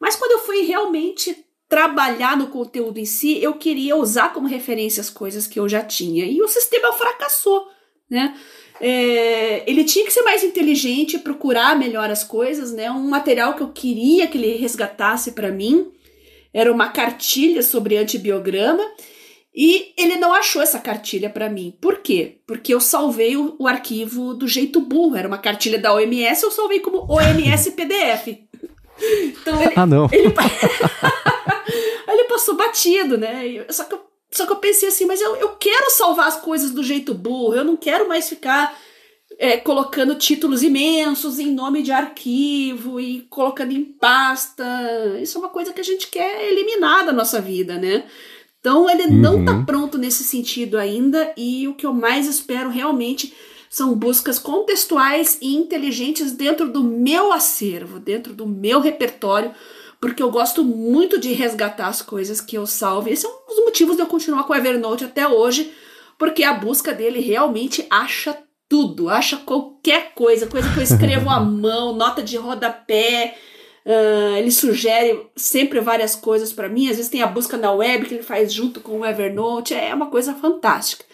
[0.00, 5.00] Mas quando eu fui realmente trabalhar no conteúdo em si, eu queria usar como referência
[5.00, 6.24] as coisas que eu já tinha.
[6.24, 7.66] E o sistema fracassou,
[8.08, 8.36] né?
[8.80, 12.90] É, ele tinha que ser mais inteligente, procurar melhor as coisas, né?
[12.90, 15.90] Um material que eu queria que ele resgatasse para mim
[16.52, 18.82] era uma cartilha sobre antibiograma
[19.54, 21.74] e ele não achou essa cartilha para mim.
[21.80, 22.40] Por quê?
[22.46, 25.16] Porque eu salvei o, o, arquivo do jeito burro.
[25.16, 28.45] Era uma cartilha da OMS, eu salvei como OMS PDF.
[28.98, 30.08] Então ele, ah, não.
[30.12, 30.32] Ele,
[32.08, 33.64] ele passou batido, né?
[33.70, 36.70] Só que, eu, só que eu pensei assim, mas eu, eu quero salvar as coisas
[36.70, 38.76] do jeito burro, eu não quero mais ficar
[39.38, 44.64] é, colocando títulos imensos em nome de arquivo e colocando em pasta.
[45.20, 48.04] Isso é uma coisa que a gente quer eliminar da nossa vida, né?
[48.60, 49.18] Então ele uhum.
[49.18, 53.32] não tá pronto nesse sentido ainda, e o que eu mais espero realmente
[53.76, 59.52] são buscas contextuais e inteligentes dentro do meu acervo, dentro do meu repertório,
[60.00, 63.10] porque eu gosto muito de resgatar as coisas que eu salvo.
[63.10, 65.74] Esse é um dos motivos de eu continuar com o Evernote até hoje,
[66.18, 71.38] porque a busca dele realmente acha tudo, acha qualquer coisa, coisa que eu escrevo à
[71.44, 73.36] mão, nota de rodapé.
[73.84, 76.88] Uh, ele sugere sempre várias coisas para mim.
[76.88, 79.74] Às vezes tem a busca na web que ele faz junto com o Evernote.
[79.74, 81.04] É uma coisa fantástica.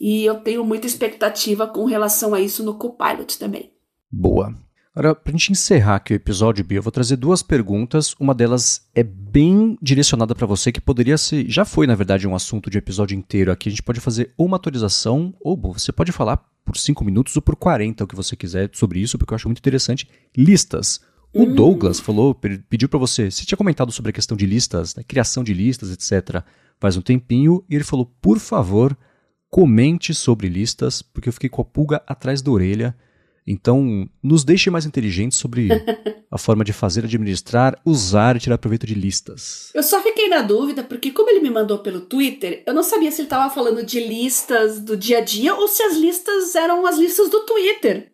[0.00, 3.70] E eu tenho muita expectativa com relação a isso no Copilot também.
[4.10, 4.54] Boa.
[4.92, 8.14] Agora, para a gente encerrar aqui o episódio, Bia, eu vou trazer duas perguntas.
[8.18, 11.48] Uma delas é bem direcionada para você, que poderia ser.
[11.48, 13.68] Já foi, na verdade, um assunto de episódio inteiro aqui.
[13.68, 17.42] A gente pode fazer uma atualização, ou bom, você pode falar por 5 minutos ou
[17.42, 20.08] por 40, o que você quiser sobre isso, porque eu acho muito interessante.
[20.36, 21.00] Listas.
[21.32, 21.54] O hum.
[21.54, 25.44] Douglas falou, pediu para você, você tinha comentado sobre a questão de listas, né, criação
[25.44, 26.42] de listas, etc.,
[26.80, 28.96] faz um tempinho, e ele falou, por favor,
[29.50, 32.96] comente sobre listas, porque eu fiquei com a pulga atrás da orelha.
[33.46, 35.68] Então, nos deixe mais inteligentes sobre
[36.30, 39.70] a forma de fazer, administrar, usar e tirar proveito de listas.
[39.74, 43.10] Eu só fiquei na dúvida, porque como ele me mandou pelo Twitter, eu não sabia
[43.10, 46.86] se ele estava falando de listas do dia a dia ou se as listas eram
[46.86, 48.12] as listas do Twitter.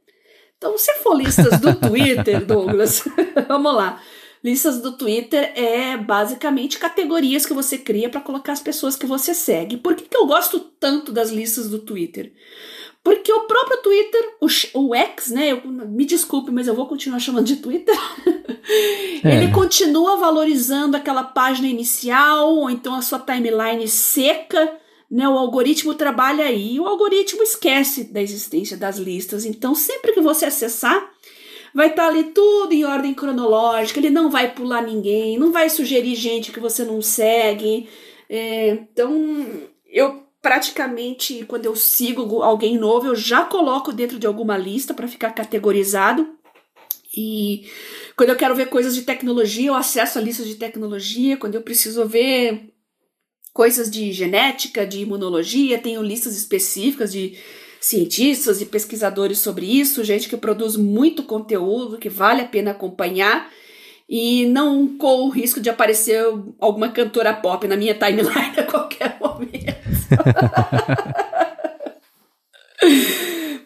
[0.57, 3.05] Então, se for listas do Twitter, Douglas,
[3.47, 4.01] vamos lá.
[4.47, 9.35] Listas do Twitter é basicamente categorias que você cria para colocar as pessoas que você
[9.35, 9.77] segue.
[9.77, 12.33] Por que, que eu gosto tanto das listas do Twitter?
[13.03, 15.51] Porque o próprio Twitter, o, o X, né?
[15.51, 17.97] Eu, me desculpe, mas eu vou continuar chamando de Twitter.
[19.25, 19.37] É.
[19.37, 24.77] Ele continua valorizando aquela página inicial, ou então a sua timeline seca.
[25.09, 29.45] Né, o algoritmo trabalha aí, o algoritmo esquece da existência das listas.
[29.45, 31.11] Então, sempre que você acessar,
[31.77, 35.69] vai estar tá ali tudo em ordem cronológica, ele não vai pular ninguém, não vai
[35.69, 37.87] sugerir gente que você não segue.
[38.31, 39.47] É, então,
[39.85, 45.07] eu praticamente, quando eu sigo alguém novo, eu já coloco dentro de alguma lista para
[45.07, 46.27] ficar categorizado.
[47.15, 47.69] E
[48.17, 51.37] quando eu quero ver coisas de tecnologia, eu acesso a listas de tecnologia.
[51.37, 52.73] Quando eu preciso ver
[53.53, 57.39] coisas de genética, de imunologia, tenho listas específicas de
[57.81, 63.51] cientistas e pesquisadores sobre isso, gente que produz muito conteúdo que vale a pena acompanhar
[64.09, 66.25] e não corro o risco de aparecer
[66.61, 69.67] alguma cantora pop na minha timeline a qualquer momento.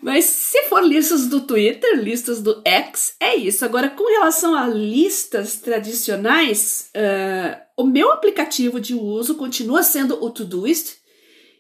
[0.02, 3.64] Mas se for listas do Twitter, listas do X, é isso.
[3.64, 10.30] Agora, com relação a listas tradicionais, uh, o meu aplicativo de uso continua sendo o
[10.30, 10.96] Todoist.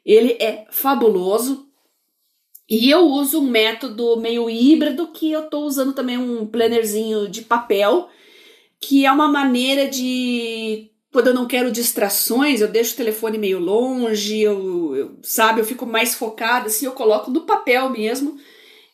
[0.04, 1.69] Ele é fabuloso.
[2.70, 7.42] E eu uso um método meio híbrido que eu estou usando também um plannerzinho de
[7.42, 8.08] papel,
[8.80, 13.58] que é uma maneira de quando eu não quero distrações, eu deixo o telefone meio
[13.58, 18.38] longe, eu, eu sabe, eu fico mais focada, assim, eu coloco no papel mesmo.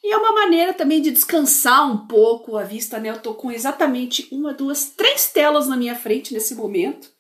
[0.03, 3.11] E é uma maneira também de descansar um pouco a vista, né?
[3.11, 7.11] Eu tô com exatamente uma, duas, três telas na minha frente nesse momento.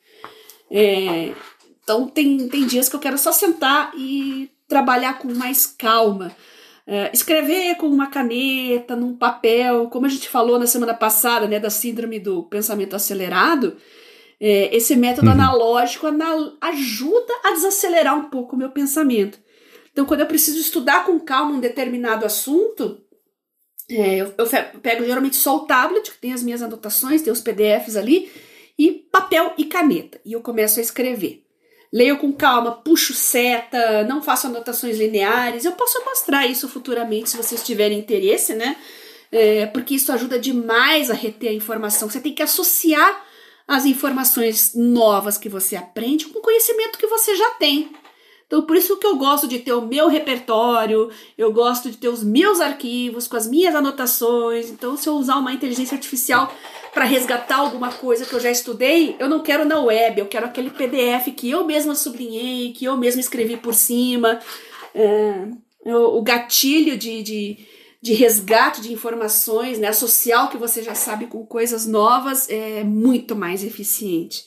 [0.71, 1.35] É,
[1.83, 6.35] então tem, tem dias que eu quero só sentar e trabalhar com mais calma.
[6.87, 11.59] Uh, escrever com uma caneta, num papel, como a gente falou na semana passada, né,
[11.59, 13.77] da síndrome do pensamento acelerado,
[14.41, 15.33] é, esse método uhum.
[15.33, 19.39] analógico anal ajuda a desacelerar um pouco o meu pensamento.
[19.91, 23.01] Então, quando eu preciso estudar com calma um determinado assunto,
[23.91, 24.47] é, eu, eu,
[24.81, 28.31] pego geralmente só o tablet, que tem as minhas anotações, tem os PDFs ali,
[28.79, 31.46] e papel e caneta, e eu começo a escrever
[31.93, 35.65] leio com calma, puxo seta, não faço anotações lineares.
[35.65, 38.77] Eu posso mostrar isso futuramente se vocês tiverem interesse, né?
[39.31, 42.09] É, porque isso ajuda demais a reter a informação.
[42.09, 43.25] Você tem que associar
[43.67, 47.91] as informações novas que você aprende com o conhecimento que você já tem.
[48.47, 52.09] Então, por isso que eu gosto de ter o meu repertório, eu gosto de ter
[52.09, 54.71] os meus arquivos com as minhas anotações.
[54.71, 56.55] Então, se eu usar uma inteligência artificial
[56.97, 60.47] para resgatar alguma coisa que eu já estudei, eu não quero na web, eu quero
[60.47, 64.41] aquele PDF que eu mesma sublinhei, que eu mesma escrevi por cima.
[64.95, 65.47] É,
[65.93, 67.59] o gatilho de, de,
[68.01, 72.83] de resgate de informações, né, associar o que você já sabe com coisas novas é
[72.83, 74.43] muito mais eficiente.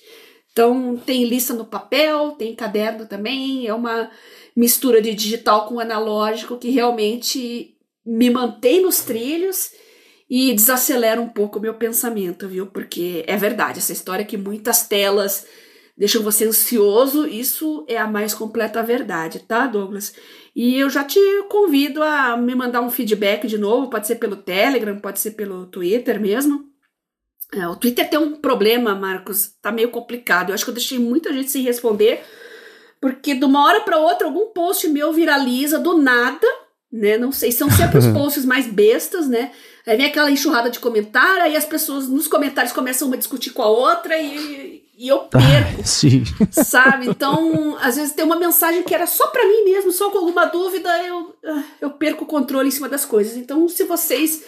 [0.52, 4.10] Então, tem lista no papel, tem caderno também, é uma
[4.56, 9.70] mistura de digital com analógico que realmente me mantém nos trilhos
[10.30, 12.67] e desacelera um pouco o meu pensamento, viu?
[12.67, 15.47] Porque é verdade, essa história que muitas telas
[15.97, 20.13] deixam você ansioso, isso é a mais completa verdade, tá, Douglas?
[20.55, 21.19] E eu já te
[21.49, 25.65] convido a me mandar um feedback de novo, pode ser pelo Telegram, pode ser pelo
[25.65, 26.69] Twitter mesmo,
[27.53, 30.49] é, o Twitter tem um problema, Marcos, tá meio complicado.
[30.49, 32.23] Eu acho que eu deixei muita gente sem responder,
[33.01, 36.47] porque de uma hora para outra algum post meu viraliza do nada,
[36.91, 37.17] né?
[37.17, 39.51] Não sei, são sempre os posts mais bestas, né?
[39.89, 43.49] Aí vem aquela enxurrada de comentário, aí as pessoas nos comentários começam uma a discutir
[43.49, 45.81] com a outra e, e eu perco.
[45.83, 46.23] sim.
[46.51, 47.07] Sabe?
[47.09, 50.45] Então, às vezes tem uma mensagem que era só para mim mesmo, só com alguma
[50.45, 53.35] dúvida, eu, ah, eu perco o controle em cima das coisas.
[53.35, 54.43] Então, se vocês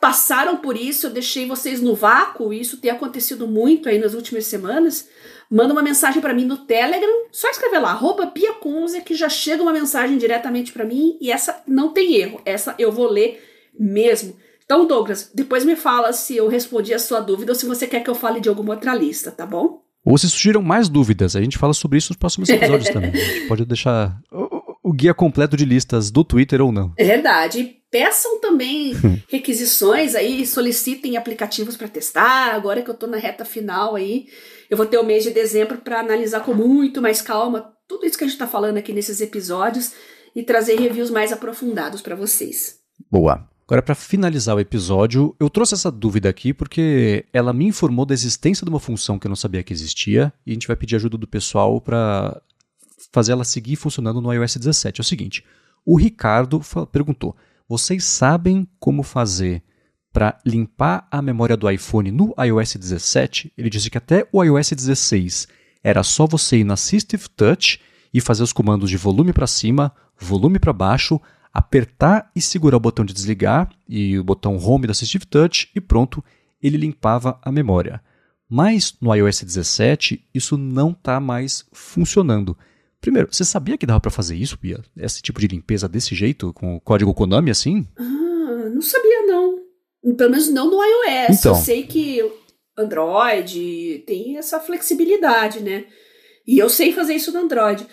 [0.00, 4.46] passaram por isso, eu deixei vocês no vácuo, isso tem acontecido muito aí nas últimas
[4.46, 5.06] semanas,
[5.50, 9.28] manda uma mensagem para mim no Telegram, só escrever lá, arroba Pia Kunze, que já
[9.28, 13.44] chega uma mensagem diretamente para mim, e essa não tem erro, essa eu vou ler
[13.78, 14.47] mesmo.
[14.68, 18.00] Então, Douglas, depois me fala se eu respondi a sua dúvida ou se você quer
[18.00, 19.80] que eu fale de alguma outra lista, tá bom?
[20.04, 23.10] Ou se surgiram mais dúvidas, a gente fala sobre isso nos próximos episódios também.
[23.10, 26.92] A gente pode deixar o, o guia completo de listas do Twitter ou não.
[26.98, 28.92] É verdade peçam também
[29.28, 32.54] requisições aí, solicitem aplicativos para testar.
[32.54, 34.26] Agora que eu estou na reta final aí,
[34.68, 38.18] eu vou ter o mês de dezembro para analisar com muito mais calma tudo isso
[38.18, 39.94] que a gente está falando aqui nesses episódios
[40.36, 42.76] e trazer reviews mais aprofundados para vocês.
[43.10, 43.48] Boa.
[43.68, 48.14] Agora, para finalizar o episódio, eu trouxe essa dúvida aqui porque ela me informou da
[48.14, 50.96] existência de uma função que eu não sabia que existia e a gente vai pedir
[50.96, 52.40] ajuda do pessoal para
[53.12, 55.02] fazer ela seguir funcionando no iOS 17.
[55.02, 55.44] É o seguinte:
[55.84, 57.36] o Ricardo perguntou
[57.68, 59.62] vocês sabem como fazer
[60.14, 64.70] para limpar a memória do iPhone no iOS 17, ele disse que até o iOS
[64.70, 65.46] 16
[65.84, 67.78] era só você ir no Assistive Touch
[68.14, 71.20] e fazer os comandos de volume para cima, volume para baixo,
[71.52, 75.80] apertar e segurar o botão de desligar e o botão Home do Assistive Touch e
[75.80, 76.22] pronto,
[76.62, 78.02] ele limpava a memória.
[78.48, 82.56] Mas no iOS 17 isso não está mais funcionando.
[83.00, 84.82] Primeiro, você sabia que dava para fazer isso, Bia?
[84.96, 87.86] Esse tipo de limpeza desse jeito, com o código Konami assim?
[87.96, 89.58] Ah, não sabia não.
[90.16, 91.38] Pelo menos não no iOS.
[91.38, 91.52] Então.
[91.52, 92.20] Eu sei que
[92.76, 95.84] Android tem essa flexibilidade, né?
[96.46, 97.86] E eu sei fazer isso no Android.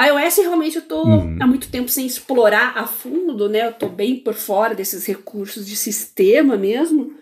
[0.00, 1.36] A iOS realmente eu tô uhum.
[1.38, 3.66] há muito tempo sem explorar a fundo, né?
[3.66, 7.12] Eu tô bem por fora desses recursos de sistema mesmo.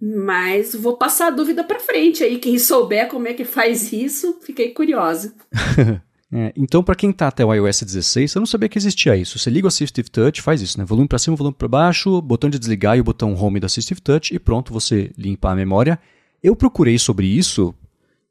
[0.00, 2.38] Mas vou passar a dúvida para frente aí.
[2.38, 5.34] Quem souber como é que faz isso, fiquei curiosa.
[6.32, 9.36] É, então, para quem está até o iOS 16, eu não sabia que existia isso.
[9.36, 10.84] Você liga o Assistive Touch, faz isso, né?
[10.84, 14.00] Volume para cima, volume para baixo, botão de desligar e o botão Home do Assistive
[14.00, 15.98] Touch e pronto, você limpa a memória.
[16.40, 17.74] Eu procurei sobre isso,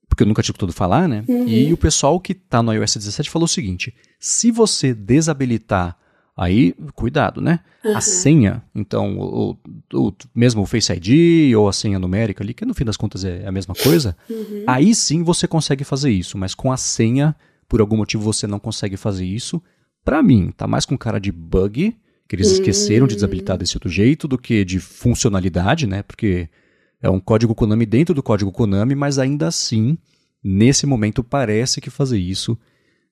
[0.10, 1.24] porque eu nunca tinha escutado falar, né?
[1.28, 1.47] Uhum.
[1.47, 5.97] E o pessoal que está no iOS 17 falou o seguinte: se você desabilitar
[6.41, 7.60] Aí, cuidado, né?
[7.84, 7.97] Uhum.
[7.97, 9.57] A senha, então, o,
[9.93, 13.26] o, mesmo o Face ID ou a senha numérica ali, que no fim das contas
[13.26, 14.64] é a mesma coisa, uhum.
[14.66, 17.36] aí sim você consegue fazer isso, mas com a senha
[17.68, 19.62] por algum motivo você não consegue fazer isso.
[20.05, 21.93] Para mim, tá mais com cara de bug,
[22.26, 26.03] que eles esqueceram de desabilitar desse outro jeito, do que de funcionalidade, né?
[26.03, 26.47] Porque
[27.01, 29.97] é um código Konami dentro do código Konami, mas ainda assim,
[30.43, 32.57] nesse momento, parece que fazer isso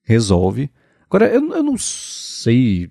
[0.02, 0.70] resolve.
[1.06, 2.90] Agora, eu, eu não sei.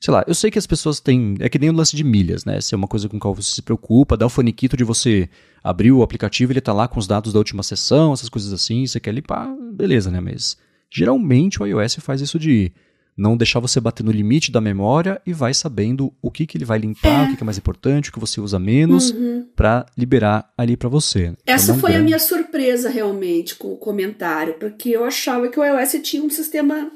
[0.00, 1.36] Sei lá, eu sei que as pessoas têm.
[1.38, 2.60] É que nem o lance de milhas, né?
[2.60, 5.28] Se é uma coisa com qual você se preocupa, dá o faniquito de você
[5.62, 8.84] abrir o aplicativo, ele tá lá com os dados da última sessão, essas coisas assim,
[8.84, 10.20] você quer limpar, beleza, né?
[10.20, 10.56] Mas
[10.92, 12.70] Geralmente o iOS faz isso de
[13.16, 16.64] não deixar você bater no limite da memória e vai sabendo o que, que ele
[16.64, 17.24] vai limpar, é.
[17.24, 19.46] o que, que é mais importante, o que você usa menos, uhum.
[19.54, 21.34] para liberar ali para você.
[21.46, 25.96] Essa foi a minha surpresa realmente com o comentário, porque eu achava que o iOS
[26.02, 26.90] tinha um sistema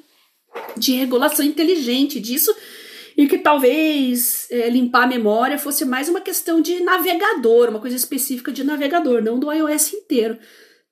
[0.76, 2.54] de regulação inteligente disso
[3.16, 7.96] e que talvez é, limpar a memória fosse mais uma questão de navegador, uma coisa
[7.96, 10.38] específica de navegador, não do iOS inteiro.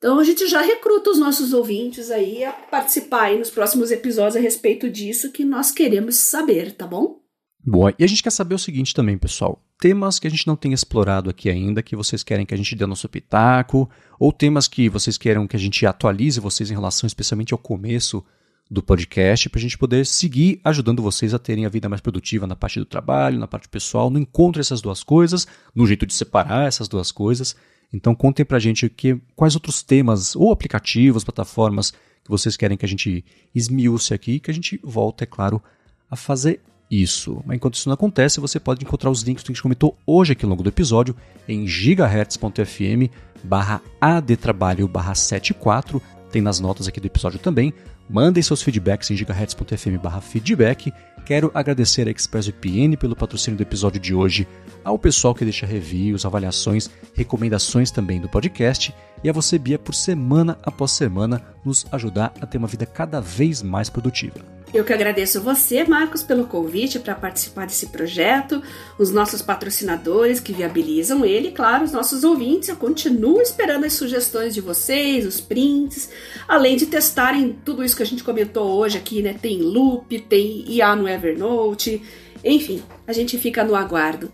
[0.05, 4.37] Então a gente já recruta os nossos ouvintes aí a participar aí nos próximos episódios
[4.37, 7.23] a respeito disso que nós queremos saber, tá bom?
[7.67, 7.95] Boa.
[7.99, 9.65] E a gente quer saber o seguinte também, pessoal.
[9.81, 12.77] Temas que a gente não tem explorado aqui ainda, que vocês querem que a gente
[12.77, 13.89] dê nosso pitaco,
[14.21, 18.23] ou temas que vocês queiram que a gente atualize vocês em relação especialmente ao começo
[18.71, 22.47] do podcast, para a gente poder seguir ajudando vocês a terem a vida mais produtiva
[22.47, 26.13] na parte do trabalho, na parte pessoal, no encontro essas duas coisas, no jeito de
[26.13, 27.57] separar essas duas coisas.
[27.95, 32.85] Então contem pra gente que, quais outros temas ou aplicativos, plataformas que vocês querem que
[32.85, 33.25] a gente
[33.55, 35.63] esmiúce aqui, que a gente volta, é claro,
[36.11, 37.41] a fazer isso.
[37.47, 40.33] Mas enquanto isso não acontece, você pode encontrar os links que a gente comentou hoje
[40.33, 41.15] aqui ao longo do episódio
[41.47, 43.13] em gigahertz.fm
[43.45, 47.73] barra adtrabalho barra 74, tem nas notas aqui do episódio também.
[48.09, 50.93] Mandem seus feedbacks em gigahertz.fm feedback.
[51.25, 54.47] Quero agradecer a ExpressVPN pelo patrocínio do episódio de hoje,
[54.85, 59.95] ao pessoal que deixa reviews, avaliações, recomendações também do podcast e a você, Bia, por
[59.95, 64.55] semana após semana nos ajudar a ter uma vida cada vez mais produtiva.
[64.75, 68.61] Eu que agradeço você, Marcos, pelo convite para participar desse projeto,
[68.99, 72.69] os nossos patrocinadores que viabilizam ele, e, claro, os nossos ouvintes.
[72.69, 76.11] Eu continuo esperando as sugestões de vocês, os prints,
[76.49, 79.37] além de testarem tudo isso que a gente comentou hoje aqui, né?
[79.41, 82.03] Tem Loop, tem IA no Evernote,
[82.43, 84.29] enfim, a gente fica no aguardo.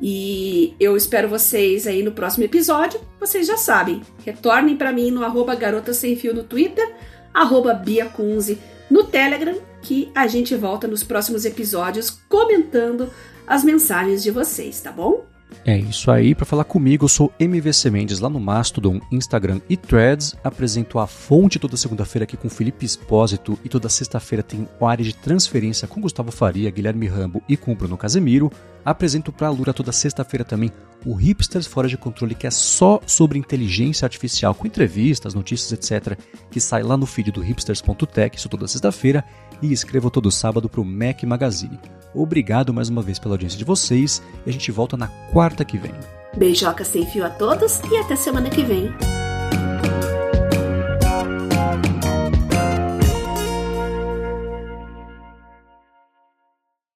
[0.00, 3.00] E eu espero vocês aí no próximo episódio.
[3.18, 6.94] Vocês já sabem, retornem para mim no arroba garota sem fio no Twitter,
[7.34, 8.56] arroba Bia Kunze
[8.88, 13.10] no Telegram, que a gente volta nos próximos episódios comentando
[13.46, 15.26] as mensagens de vocês, tá bom?
[15.64, 19.76] É isso aí, para falar comigo, eu sou MVC Mendes lá no Mastodon, Instagram e
[19.76, 20.34] Threads.
[20.42, 25.04] Apresento a fonte toda segunda-feira aqui com Felipe Espósito e toda sexta-feira tem o área
[25.04, 28.50] de transferência com Gustavo Faria, Guilherme Rambo e com Bruno Casemiro.
[28.84, 30.72] Apresento para a Lura toda sexta-feira também
[31.04, 36.18] o Hipsters Fora de Controle, que é só sobre inteligência artificial, com entrevistas, notícias, etc.,
[36.50, 39.24] que sai lá no feed do hipsters.tech, isso toda sexta-feira,
[39.62, 41.78] e escrevo todo sábado para o Mac Magazine.
[42.14, 45.78] Obrigado mais uma vez pela audiência de vocês e a gente volta na quarta que
[45.78, 45.92] vem.
[46.36, 48.92] Beijoca sem fio a todos e até semana que vem.